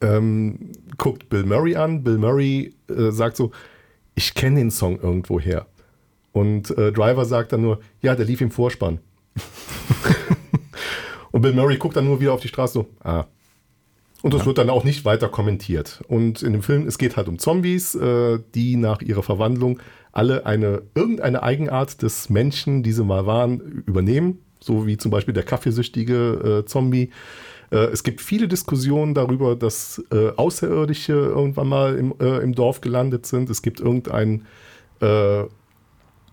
ähm, 0.00 0.72
guckt 0.98 1.28
Bill 1.28 1.44
Murray 1.44 1.76
an. 1.76 2.02
Bill 2.02 2.18
Murray 2.18 2.74
äh, 2.88 3.10
sagt 3.10 3.36
so, 3.36 3.50
ich 4.14 4.34
kenne 4.34 4.60
den 4.60 4.70
Song 4.70 4.98
irgendwo 5.00 5.40
her. 5.40 5.66
Und 6.32 6.76
äh, 6.76 6.92
Driver 6.92 7.24
sagt 7.24 7.52
dann 7.52 7.62
nur, 7.62 7.80
ja, 8.02 8.14
der 8.14 8.26
lief 8.26 8.40
im 8.40 8.50
Vorspann. 8.50 8.98
und 11.30 11.42
Bill 11.42 11.54
Murray 11.54 11.76
guckt 11.76 11.96
dann 11.96 12.04
nur 12.04 12.20
wieder 12.20 12.32
auf 12.32 12.40
die 12.40 12.48
Straße 12.48 12.74
so, 12.74 12.86
ah. 13.02 13.24
Und 14.22 14.34
das 14.34 14.40
ja. 14.40 14.46
wird 14.46 14.58
dann 14.58 14.70
auch 14.70 14.82
nicht 14.82 15.04
weiter 15.04 15.28
kommentiert. 15.28 16.02
Und 16.08 16.42
in 16.42 16.52
dem 16.52 16.62
Film, 16.62 16.86
es 16.86 16.98
geht 16.98 17.16
halt 17.16 17.28
um 17.28 17.38
Zombies, 17.38 17.94
äh, 17.94 18.38
die 18.54 18.76
nach 18.76 19.00
ihrer 19.02 19.22
Verwandlung 19.22 19.78
alle 20.12 20.46
eine 20.46 20.82
irgendeine 20.94 21.42
Eigenart 21.42 22.02
des 22.02 22.30
Menschen, 22.30 22.82
die 22.82 22.92
sie 22.92 23.04
mal 23.04 23.26
waren, 23.26 23.60
übernehmen. 23.86 24.40
So 24.58 24.86
wie 24.86 24.96
zum 24.96 25.10
Beispiel 25.10 25.34
der 25.34 25.44
kaffeesüchtige 25.44 26.62
äh, 26.64 26.66
Zombie. 26.66 27.10
Äh, 27.76 27.92
es 27.92 28.02
gibt 28.02 28.20
viele 28.20 28.48
Diskussionen 28.48 29.14
darüber, 29.14 29.54
dass 29.54 30.02
äh, 30.10 30.30
Außerirdische 30.30 31.12
irgendwann 31.12 31.68
mal 31.68 31.96
im, 31.96 32.14
äh, 32.20 32.38
im, 32.38 32.54
Dorf 32.54 32.80
gelandet 32.80 33.26
sind. 33.26 33.50
Es 33.50 33.60
gibt 33.60 33.80
irgendeinen 33.80 34.46
äh, 35.00 35.44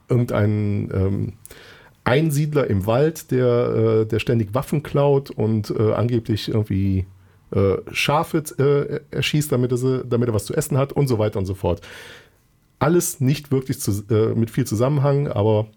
irgendein, 0.10 0.89
ähm, 0.93 1.34
Einsiedler 2.06 2.67
im 2.69 2.86
Wald, 2.86 3.32
der, 3.32 4.01
äh, 4.01 4.06
der 4.06 4.19
ständig 4.19 4.53
Waffen 4.53 4.84
klaut 4.84 5.32
und 5.32 5.71
angeblich 5.79 6.49
irgendwie 6.49 7.06
Schafe 7.91 8.43
erschießt, 9.12 9.51
damit 9.51 9.71
er, 9.71 10.03
damit 10.03 10.27
er 10.27 10.34
was 10.34 10.45
zu 10.45 10.56
essen 10.56 10.77
hat 10.77 10.91
und 10.91 11.08
so 11.08 11.19
weiter 11.19 11.38
und 11.38 11.45
so 11.45 11.53
fort. 11.53 11.82
Alles 12.79 13.21
nicht 13.21 13.51
wirklich 13.51 13.79
zu, 13.79 14.03
äh, 14.10 14.34
mit 14.34 14.49
viel 14.49 14.65
Zusammenhang, 14.65 15.27
aber 15.27 15.67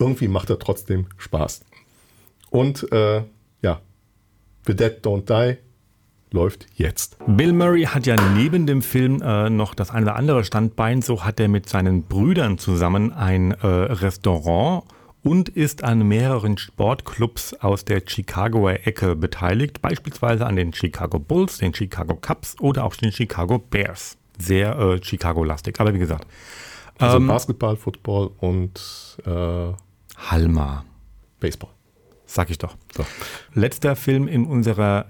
irgendwie 0.00 0.26
macht 0.26 0.48
er 0.48 0.58
trotzdem 0.58 1.06
Spaß. 1.18 1.64
Und 2.50 2.90
äh, 2.92 3.22
The 4.66 4.74
Dead 4.74 5.04
Don't 5.04 5.26
Die 5.26 5.58
läuft 6.30 6.66
jetzt. 6.74 7.16
Bill 7.26 7.52
Murray 7.52 7.84
hat 7.84 8.06
ja 8.06 8.16
neben 8.34 8.66
dem 8.66 8.82
Film 8.82 9.20
äh, 9.22 9.50
noch 9.50 9.74
das 9.74 9.90
eine 9.90 10.06
oder 10.06 10.16
andere 10.16 10.44
Standbein. 10.44 11.02
So 11.02 11.24
hat 11.24 11.40
er 11.40 11.48
mit 11.48 11.68
seinen 11.68 12.04
Brüdern 12.04 12.58
zusammen 12.58 13.12
ein 13.12 13.52
äh, 13.52 13.66
Restaurant 13.66 14.84
und 15.22 15.48
ist 15.48 15.84
an 15.84 16.06
mehreren 16.08 16.58
Sportclubs 16.58 17.54
aus 17.54 17.84
der 17.84 18.02
Chicagoer 18.06 18.86
Ecke 18.86 19.14
beteiligt, 19.14 19.80
beispielsweise 19.80 20.46
an 20.46 20.56
den 20.56 20.72
Chicago 20.72 21.18
Bulls, 21.18 21.58
den 21.58 21.74
Chicago 21.74 22.16
Cubs 22.16 22.56
oder 22.60 22.84
auch 22.84 22.96
den 22.96 23.12
Chicago 23.12 23.58
Bears 23.58 24.16
sehr 24.38 24.78
äh, 24.78 25.02
Chicago-lastig. 25.02 25.80
Aber 25.80 25.94
wie 25.94 25.98
gesagt. 25.98 26.26
Also 26.98 27.16
ähm, 27.16 27.26
Basketball, 27.26 27.76
Football 27.76 28.30
und 28.38 28.80
äh, 29.24 29.72
Halma. 30.30 30.84
Baseball. 31.40 31.70
Sag 32.32 32.48
ich 32.48 32.56
doch. 32.56 32.76
So. 32.96 33.04
Letzter 33.52 33.94
Film 33.94 34.26
in 34.26 34.46
unserer 34.46 35.04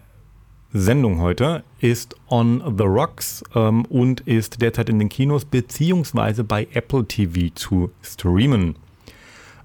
Sendung 0.72 1.20
heute 1.20 1.62
ist 1.78 2.16
On 2.28 2.60
the 2.76 2.82
Rocks 2.82 3.44
ähm, 3.54 3.84
und 3.84 4.22
ist 4.22 4.60
derzeit 4.60 4.88
in 4.88 4.98
den 4.98 5.08
Kinos 5.08 5.44
beziehungsweise 5.44 6.42
bei 6.42 6.66
Apple 6.72 7.06
TV 7.06 7.54
zu 7.54 7.92
streamen. 8.02 8.74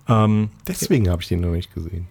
Ähm, 0.08 0.52
Deswegen 0.68 1.10
habe 1.10 1.24
ich 1.24 1.30
den 1.30 1.40
noch 1.40 1.50
nicht 1.50 1.74
gesehen. 1.74 2.06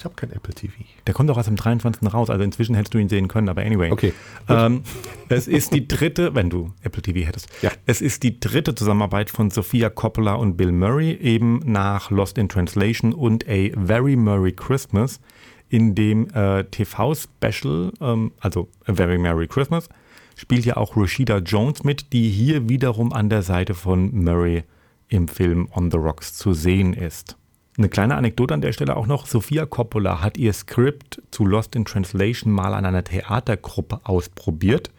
Ich 0.00 0.04
habe 0.06 0.14
kein 0.14 0.32
Apple 0.32 0.54
TV. 0.54 0.72
Der 1.06 1.12
kommt 1.12 1.30
auch 1.30 1.36
erst 1.36 1.50
am 1.50 1.56
23. 1.56 2.10
raus, 2.10 2.30
also 2.30 2.42
inzwischen 2.42 2.74
hättest 2.74 2.94
du 2.94 2.98
ihn 2.98 3.10
sehen 3.10 3.28
können, 3.28 3.50
aber 3.50 3.60
anyway. 3.60 3.90
Okay. 3.90 4.14
Ähm, 4.48 4.82
es 5.28 5.46
ist 5.46 5.74
die 5.74 5.86
dritte, 5.86 6.34
wenn 6.34 6.48
du 6.48 6.72
Apple 6.80 7.02
TV 7.02 7.26
hättest. 7.26 7.50
Ja. 7.60 7.70
Es 7.84 8.00
ist 8.00 8.22
die 8.22 8.40
dritte 8.40 8.74
Zusammenarbeit 8.74 9.28
von 9.28 9.50
Sophia 9.50 9.90
Coppola 9.90 10.36
und 10.36 10.56
Bill 10.56 10.72
Murray, 10.72 11.12
eben 11.12 11.60
nach 11.66 12.10
Lost 12.10 12.38
in 12.38 12.48
Translation 12.48 13.12
und 13.12 13.46
A 13.46 13.68
Very 13.76 14.16
Merry 14.16 14.52
Christmas, 14.52 15.20
in 15.68 15.94
dem 15.94 16.30
äh, 16.30 16.64
TV-Special, 16.64 17.92
ähm, 18.00 18.32
also 18.40 18.70
A 18.86 18.94
Very 18.94 19.18
Merry 19.18 19.48
Christmas, 19.48 19.90
spielt 20.34 20.64
ja 20.64 20.78
auch 20.78 20.96
Rashida 20.96 21.40
Jones 21.40 21.84
mit, 21.84 22.14
die 22.14 22.30
hier 22.30 22.70
wiederum 22.70 23.12
an 23.12 23.28
der 23.28 23.42
Seite 23.42 23.74
von 23.74 24.14
Murray 24.14 24.64
im 25.08 25.28
Film 25.28 25.68
On 25.74 25.90
the 25.90 25.98
Rocks 25.98 26.32
zu 26.32 26.54
sehen 26.54 26.94
ist. 26.94 27.36
Eine 27.78 27.88
kleine 27.88 28.16
Anekdote 28.16 28.54
an 28.54 28.60
der 28.60 28.72
Stelle 28.72 28.96
auch 28.96 29.06
noch. 29.06 29.26
Sophia 29.26 29.64
Coppola 29.64 30.20
hat 30.20 30.36
ihr 30.36 30.52
Skript 30.52 31.22
zu 31.30 31.46
Lost 31.46 31.76
in 31.76 31.84
Translation 31.84 32.52
mal 32.52 32.74
an 32.74 32.84
einer 32.84 33.04
Theatergruppe 33.04 34.00
ausprobiert. 34.04 34.90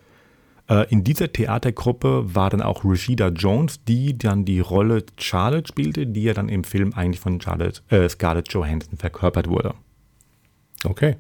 Äh, 0.70 0.90
in 0.90 1.04
dieser 1.04 1.32
Theatergruppe 1.32 2.34
war 2.34 2.50
dann 2.50 2.62
auch 2.62 2.86
Rashida 2.86 3.28
Jones, 3.28 3.84
die 3.84 4.18
dann 4.18 4.46
die 4.46 4.62
Rolle 4.62 5.04
Charlotte 5.18 5.68
spielte, 5.68 6.08
die 6.08 6.24
ja 6.24 6.34
dann 6.34 6.48
im 6.48 6.64
Film 6.64 6.94
eigentlich 6.94 7.20
von 7.20 7.42
Charlotte, 7.42 7.82
äh, 7.90 8.08
Scarlett 8.08 8.52
Johansson 8.54 8.98
verkörpert 8.98 9.50
wurde. 9.50 9.74
Okay. 10.86 11.18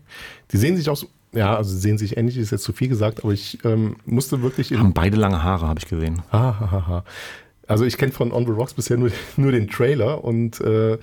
Die 0.51 0.57
sehen 0.57 0.77
sich 0.77 0.89
aus, 0.89 1.05
ja, 1.33 1.55
also 1.55 1.71
sie 1.71 1.79
sehen 1.79 1.97
sich 1.97 2.17
ähnlich, 2.17 2.37
ist 2.37 2.51
jetzt 2.51 2.63
zu 2.63 2.73
viel 2.73 2.87
gesagt, 2.87 3.23
aber 3.23 3.33
ich 3.33 3.63
ähm, 3.65 3.97
musste 4.05 4.41
wirklich. 4.41 4.71
Haben 4.71 4.93
beide 4.93 5.17
lange 5.17 5.43
Haare, 5.43 5.67
habe 5.67 5.79
ich 5.79 5.87
gesehen. 5.87 6.21
Ah, 6.31 6.59
ha, 6.59 6.71
ha, 6.71 6.87
ha. 6.87 7.03
Also 7.67 7.85
ich 7.85 7.97
kenne 7.97 8.11
von 8.11 8.31
On 8.31 8.45
the 8.45 8.51
Rocks 8.51 8.73
bisher 8.73 8.97
nur, 8.97 9.11
nur 9.37 9.51
den 9.51 9.67
Trailer 9.67 10.23
und 10.23 10.61
äh, 10.61 10.97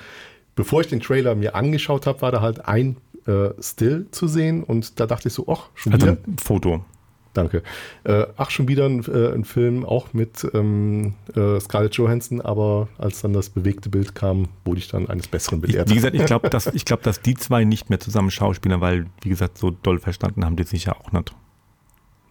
bevor 0.58 0.80
ich 0.80 0.88
den 0.88 0.98
Trailer 0.98 1.36
mir 1.36 1.54
angeschaut 1.54 2.04
habe, 2.08 2.20
war 2.20 2.32
da 2.32 2.40
halt 2.40 2.66
ein 2.66 2.96
äh, 3.26 3.50
Still 3.60 4.08
zu 4.10 4.26
sehen 4.26 4.64
und 4.64 4.98
da 4.98 5.06
dachte 5.06 5.28
ich 5.28 5.34
so, 5.34 5.46
ach, 5.48 5.68
schon 5.76 5.92
also 5.92 6.06
wieder. 6.08 6.18
ein 6.26 6.36
Foto. 6.38 6.84
Danke. 7.32 7.62
Äh, 8.02 8.26
ach, 8.36 8.50
schon 8.50 8.66
wieder 8.66 8.86
ein, 8.86 9.04
äh, 9.04 9.32
ein 9.32 9.44
Film, 9.44 9.84
auch 9.84 10.12
mit 10.14 10.44
ähm, 10.54 11.14
äh, 11.36 11.60
Scarlett 11.60 11.94
Johansson, 11.94 12.40
aber 12.40 12.88
als 12.98 13.20
dann 13.20 13.32
das 13.32 13.50
bewegte 13.50 13.88
Bild 13.88 14.16
kam, 14.16 14.48
wurde 14.64 14.80
ich 14.80 14.88
dann 14.88 15.08
eines 15.08 15.28
Besseren 15.28 15.60
belehrt. 15.60 15.88
wie 15.90 15.94
gesagt, 15.94 16.16
ich 16.16 16.26
glaube, 16.26 16.50
dass, 16.50 16.68
glaub, 16.84 17.02
dass 17.04 17.20
die 17.20 17.34
zwei 17.34 17.62
nicht 17.62 17.88
mehr 17.88 18.00
zusammen 18.00 18.32
schauspielen, 18.32 18.80
weil, 18.80 19.06
wie 19.22 19.28
gesagt, 19.28 19.58
so 19.58 19.70
doll 19.70 20.00
verstanden 20.00 20.44
haben 20.44 20.56
die 20.56 20.64
sich 20.64 20.86
ja 20.86 20.96
auch 20.96 21.12
nicht. 21.12 21.32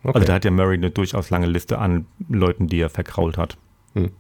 Okay. 0.04 0.16
Also 0.16 0.28
da 0.28 0.34
hat 0.34 0.44
ja 0.44 0.52
Murray 0.52 0.76
eine 0.76 0.92
durchaus 0.92 1.30
lange 1.30 1.48
Liste 1.48 1.80
an 1.80 2.08
Leuten, 2.28 2.68
die 2.68 2.82
er 2.82 2.90
verkrault 2.90 3.38
hat. 3.38 3.58
Hm 3.94 4.12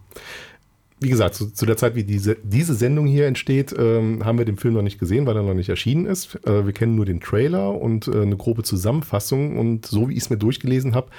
wie 1.00 1.10
gesagt, 1.10 1.36
zu, 1.36 1.54
zu, 1.54 1.66
der 1.66 1.78
Zeit, 1.78 1.96
wie 1.96 2.04
diese, 2.04 2.38
diese 2.44 2.74
Sendung 2.74 3.06
hier 3.06 3.28
entsteht, 3.28 3.74
ähm, 3.78 4.26
haben 4.26 4.38
wir 4.38 4.46
den 4.46 4.58
Film 4.58 4.74
noch 4.74 4.82
nicht 4.82 5.00
gesehen, 5.00 5.26
weil 5.26 5.36
er 5.36 5.44
noch 5.44 5.54
nicht 5.54 5.70
erschienen 5.70 6.06
ist. 6.06 6.36
Äh, 6.46 6.66
wir 6.66 6.74
kennen 6.74 6.96
nur 6.96 7.06
den 7.06 7.20
Trailer 7.20 7.80
und 7.80 8.08
äh, 8.08 8.22
eine 8.22 8.38
grobe 8.38 8.64
Zusammenfassung. 8.64 9.58
Und 9.58 9.86
so 9.86 10.10
wie 10.10 10.14
ich 10.14 10.24
es 10.24 10.30
mir 10.30 10.38
durchgelesen 10.38 10.96
habe, 10.96 11.10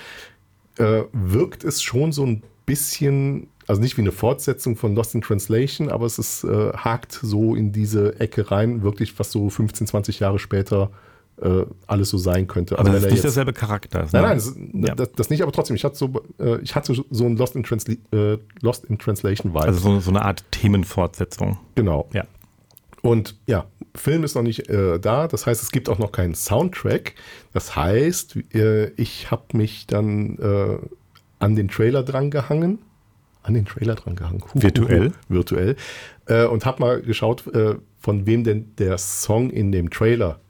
äh, 0.79 1.03
wirkt 1.13 1.63
es 1.63 1.83
schon 1.83 2.11
so 2.11 2.27
ein 2.27 2.43
bisschen, 2.67 3.49
also 3.69 3.81
nicht 3.81 3.97
wie 3.97 4.03
eine 4.03 4.13
Fortsetzung 4.13 4.75
von 4.75 4.95
Lost 4.97 5.15
in 5.15 5.23
Translation, 5.23 5.91
aber 5.91 6.07
es 6.07 6.19
ist, 6.19 6.45
äh, 6.45 6.73
hakt 6.73 7.13
so 7.13 7.55
in 7.55 7.71
diese 7.73 8.19
Ecke 8.19 8.51
rein, 8.51 8.83
wirklich 8.83 9.17
was 9.19 9.31
so 9.31 9.49
15, 9.49 9.87
20 9.87 10.19
Jahre 10.21 10.41
später 10.41 10.91
äh, 11.43 11.67
alles 11.87 12.11
so 12.11 12.19
sein 12.19 12.47
könnte. 12.47 12.79
Aber 12.79 12.89
also 12.89 12.95
das 12.95 13.05
ist 13.05 13.13
nicht 13.13 13.25
derselbe 13.25 13.53
Charakter. 13.53 14.07
Nein, 14.13 14.23
nein, 14.23 14.37
das, 14.37 14.57
ja. 14.89 14.95
das, 14.95 15.13
das, 15.13 15.31
nicht, 15.31 15.43
aber 15.43 15.53
trotzdem, 15.53 15.77
ich 15.77 15.85
hatte 15.85 15.97
so, 15.97 16.13
äh, 16.39 16.61
ich 16.63 16.75
hatte 16.75 16.95
so 16.95 17.25
ein 17.25 17.37
Lost 17.37 17.57
in, 17.57 17.63
Transla 17.63 17.95
äh, 18.13 18.39
Lost 18.61 18.85
in 18.87 18.99
Translation 18.99 19.53
Vibe. 19.53 19.65
Also 19.65 19.79
so, 19.79 20.01
so, 20.01 20.11
eine 20.11 20.25
Art 20.25 20.45
Themenfortsetzung. 20.51 21.59
Genau. 21.75 22.09
Ja. 22.13 22.25
Und 23.03 23.37
ja, 23.47 23.67
Film 23.95 24.25
ist 24.25 24.35
noch 24.35 24.43
nicht 24.43 24.69
äh, 24.69 24.99
da, 24.99 25.29
das 25.29 25.47
heißt, 25.47 25.63
es 25.63 25.71
gibt 25.71 25.89
auch 25.89 25.99
noch 25.99 26.13
keinen 26.13 26.35
Soundtrack. 26.35 27.15
Das 27.53 27.77
heißt, 27.77 28.37
äh, 28.55 28.89
ich 29.01 29.31
habe 29.31 29.57
mich 29.57 29.87
dann 29.87 30.37
äh, 30.39 30.79
an 31.39 31.55
den 31.55 31.69
Trailer 31.69 32.03
dran 32.03 32.31
gehangen. 32.31 32.79
An 33.45 33.55
den 33.55 33.65
Trailer 33.65 33.95
dran 33.95 34.17
gehangen. 34.17 34.43
Huh, 34.43 34.61
virtuell. 34.61 35.11
Huh, 35.11 35.35
virtuell. 35.35 35.77
und 36.51 36.67
habe 36.67 36.81
mal 36.81 37.01
geschaut, 37.01 37.45
von 37.99 38.27
wem 38.27 38.45
denn 38.45 38.75
der 38.77 38.99
Song 38.99 39.49
in 39.49 39.73
dem 39.73 39.89
Trailer 39.89 40.41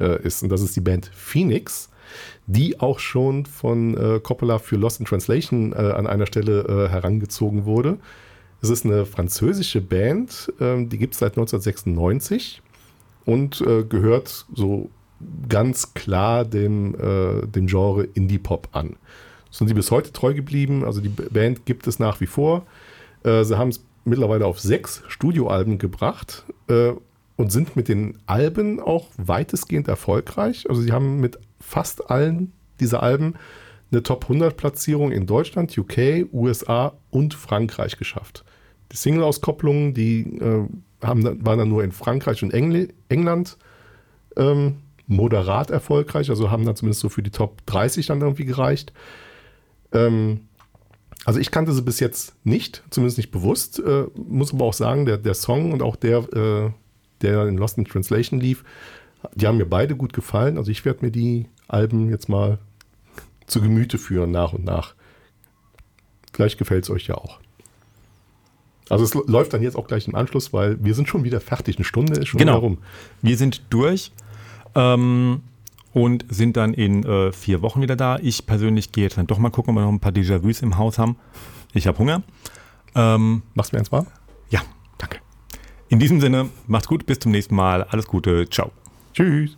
äh, 0.00 0.22
ist. 0.22 0.42
Und 0.42 0.50
das 0.50 0.62
ist 0.62 0.76
die 0.76 0.80
Band 0.80 1.10
Phoenix, 1.14 1.90
die 2.46 2.80
auch 2.80 2.98
schon 2.98 3.46
von 3.46 3.96
äh, 3.96 4.20
Coppola 4.20 4.58
für 4.58 4.76
Lost 4.76 5.00
in 5.00 5.06
Translation 5.06 5.72
äh, 5.72 5.76
an 5.76 6.06
einer 6.06 6.26
Stelle 6.26 6.60
äh, 6.62 6.88
herangezogen 6.88 7.64
wurde. 7.64 7.98
Es 8.60 8.70
ist 8.70 8.84
eine 8.84 9.06
französische 9.06 9.80
Band, 9.80 10.52
ähm, 10.60 10.88
die 10.88 10.98
gibt 10.98 11.14
es 11.14 11.20
seit 11.20 11.32
1996 11.32 12.62
und 13.24 13.60
äh, 13.60 13.84
gehört 13.84 14.46
so 14.54 14.90
ganz 15.48 15.94
klar 15.94 16.44
dem, 16.44 16.94
dem 16.96 17.66
Genre 17.66 18.04
Indie-Pop 18.04 18.68
an. 18.70 18.94
Sind 19.50 19.66
sie 19.66 19.74
bis 19.74 19.90
heute 19.90 20.12
treu 20.12 20.32
geblieben, 20.32 20.84
also 20.84 21.00
die 21.00 21.08
Band 21.08 21.66
gibt 21.66 21.88
es 21.88 21.98
nach 21.98 22.20
wie 22.20 22.26
vor. 22.26 22.64
sie 23.24 23.58
haben 23.58 23.70
es 23.70 23.82
mittlerweile 24.04 24.46
auf 24.46 24.60
sechs 24.60 25.02
Studioalben 25.08 25.78
gebracht 25.78 26.44
und 27.38 27.52
sind 27.52 27.76
mit 27.76 27.88
den 27.88 28.18
Alben 28.26 28.80
auch 28.80 29.06
weitestgehend 29.16 29.86
erfolgreich. 29.86 30.68
Also 30.68 30.82
sie 30.82 30.90
haben 30.90 31.20
mit 31.20 31.38
fast 31.60 32.10
allen 32.10 32.52
dieser 32.80 33.02
Alben 33.02 33.34
eine 33.92 34.02
Top 34.02 34.24
100 34.24 34.56
Platzierung 34.56 35.12
in 35.12 35.26
Deutschland, 35.26 35.76
UK, 35.78 36.26
USA 36.32 36.94
und 37.10 37.34
Frankreich 37.34 37.96
geschafft. 37.96 38.44
Die 38.90 38.96
Single-Auskopplungen, 38.96 39.94
die 39.94 40.22
äh, 40.38 40.66
haben, 41.00 41.24
waren 41.46 41.58
dann 41.60 41.68
nur 41.68 41.84
in 41.84 41.92
Frankreich 41.92 42.42
und 42.42 42.52
Engl 42.52 42.88
England 43.08 43.56
ähm, 44.36 44.78
moderat 45.06 45.70
erfolgreich, 45.70 46.30
also 46.30 46.50
haben 46.50 46.66
dann 46.66 46.74
zumindest 46.74 47.00
so 47.00 47.08
für 47.08 47.22
die 47.22 47.30
Top 47.30 47.64
30 47.66 48.06
dann 48.06 48.20
irgendwie 48.20 48.46
gereicht. 48.46 48.92
Ähm, 49.92 50.40
also 51.24 51.38
ich 51.38 51.52
kannte 51.52 51.72
sie 51.72 51.82
bis 51.82 52.00
jetzt 52.00 52.34
nicht, 52.44 52.82
zumindest 52.90 53.16
nicht 53.16 53.30
bewusst, 53.30 53.78
äh, 53.78 54.06
muss 54.16 54.52
aber 54.52 54.64
auch 54.64 54.74
sagen, 54.74 55.06
der, 55.06 55.18
der 55.18 55.34
Song 55.34 55.72
und 55.72 55.82
auch 55.82 55.94
der, 55.94 56.18
äh, 56.34 56.70
der 57.22 57.46
in 57.46 57.56
Lost 57.56 57.78
in 57.78 57.84
Translation 57.84 58.40
lief. 58.40 58.64
Die 59.34 59.46
haben 59.46 59.58
mir 59.58 59.66
beide 59.66 59.96
gut 59.96 60.12
gefallen. 60.12 60.58
Also 60.58 60.70
ich 60.70 60.84
werde 60.84 61.04
mir 61.04 61.10
die 61.10 61.46
Alben 61.66 62.10
jetzt 62.10 62.28
mal 62.28 62.58
zu 63.46 63.60
Gemüte 63.60 63.98
führen 63.98 64.30
nach 64.30 64.52
und 64.52 64.64
nach. 64.64 64.94
Vielleicht 66.32 66.58
gefällt 66.58 66.84
es 66.84 66.90
euch 66.90 67.06
ja 67.06 67.16
auch. 67.16 67.40
Also 68.88 69.04
es 69.04 69.14
läuft 69.14 69.52
dann 69.52 69.62
jetzt 69.62 69.76
auch 69.76 69.86
gleich 69.86 70.08
im 70.08 70.14
Anschluss, 70.14 70.52
weil 70.52 70.82
wir 70.82 70.94
sind 70.94 71.08
schon 71.08 71.24
wieder 71.24 71.40
fertig. 71.40 71.76
Eine 71.76 71.84
Stunde 71.84 72.14
ist 72.14 72.28
schon 72.28 72.38
genau. 72.38 72.52
wieder 72.52 72.60
rum. 72.60 72.78
Wir 73.20 73.36
sind 73.36 73.62
durch 73.70 74.12
ähm, 74.74 75.42
und 75.92 76.24
sind 76.30 76.56
dann 76.56 76.74
in 76.74 77.04
äh, 77.04 77.32
vier 77.32 77.60
Wochen 77.62 77.82
wieder 77.82 77.96
da. 77.96 78.18
Ich 78.22 78.46
persönlich 78.46 78.92
gehe 78.92 79.04
jetzt 79.04 79.18
dann 79.18 79.26
doch 79.26 79.38
mal 79.38 79.50
gucken, 79.50 79.72
ob 79.72 79.76
wir 79.76 79.84
noch 79.84 79.92
ein 79.92 80.00
paar 80.00 80.12
Déjà-vus 80.12 80.62
im 80.62 80.78
Haus 80.78 80.98
haben. 80.98 81.16
Ich 81.74 81.86
habe 81.86 81.98
Hunger. 81.98 82.22
Ähm, 82.94 83.42
Machst 83.54 83.72
du 83.72 83.76
mir 83.76 83.80
eins 83.80 83.92
warm? 83.92 84.06
In 85.88 85.98
diesem 85.98 86.20
Sinne, 86.20 86.50
macht's 86.66 86.88
gut, 86.88 87.06
bis 87.06 87.18
zum 87.18 87.32
nächsten 87.32 87.54
Mal. 87.54 87.82
Alles 87.84 88.06
Gute, 88.06 88.48
ciao. 88.50 88.70
Tschüss. 89.14 89.56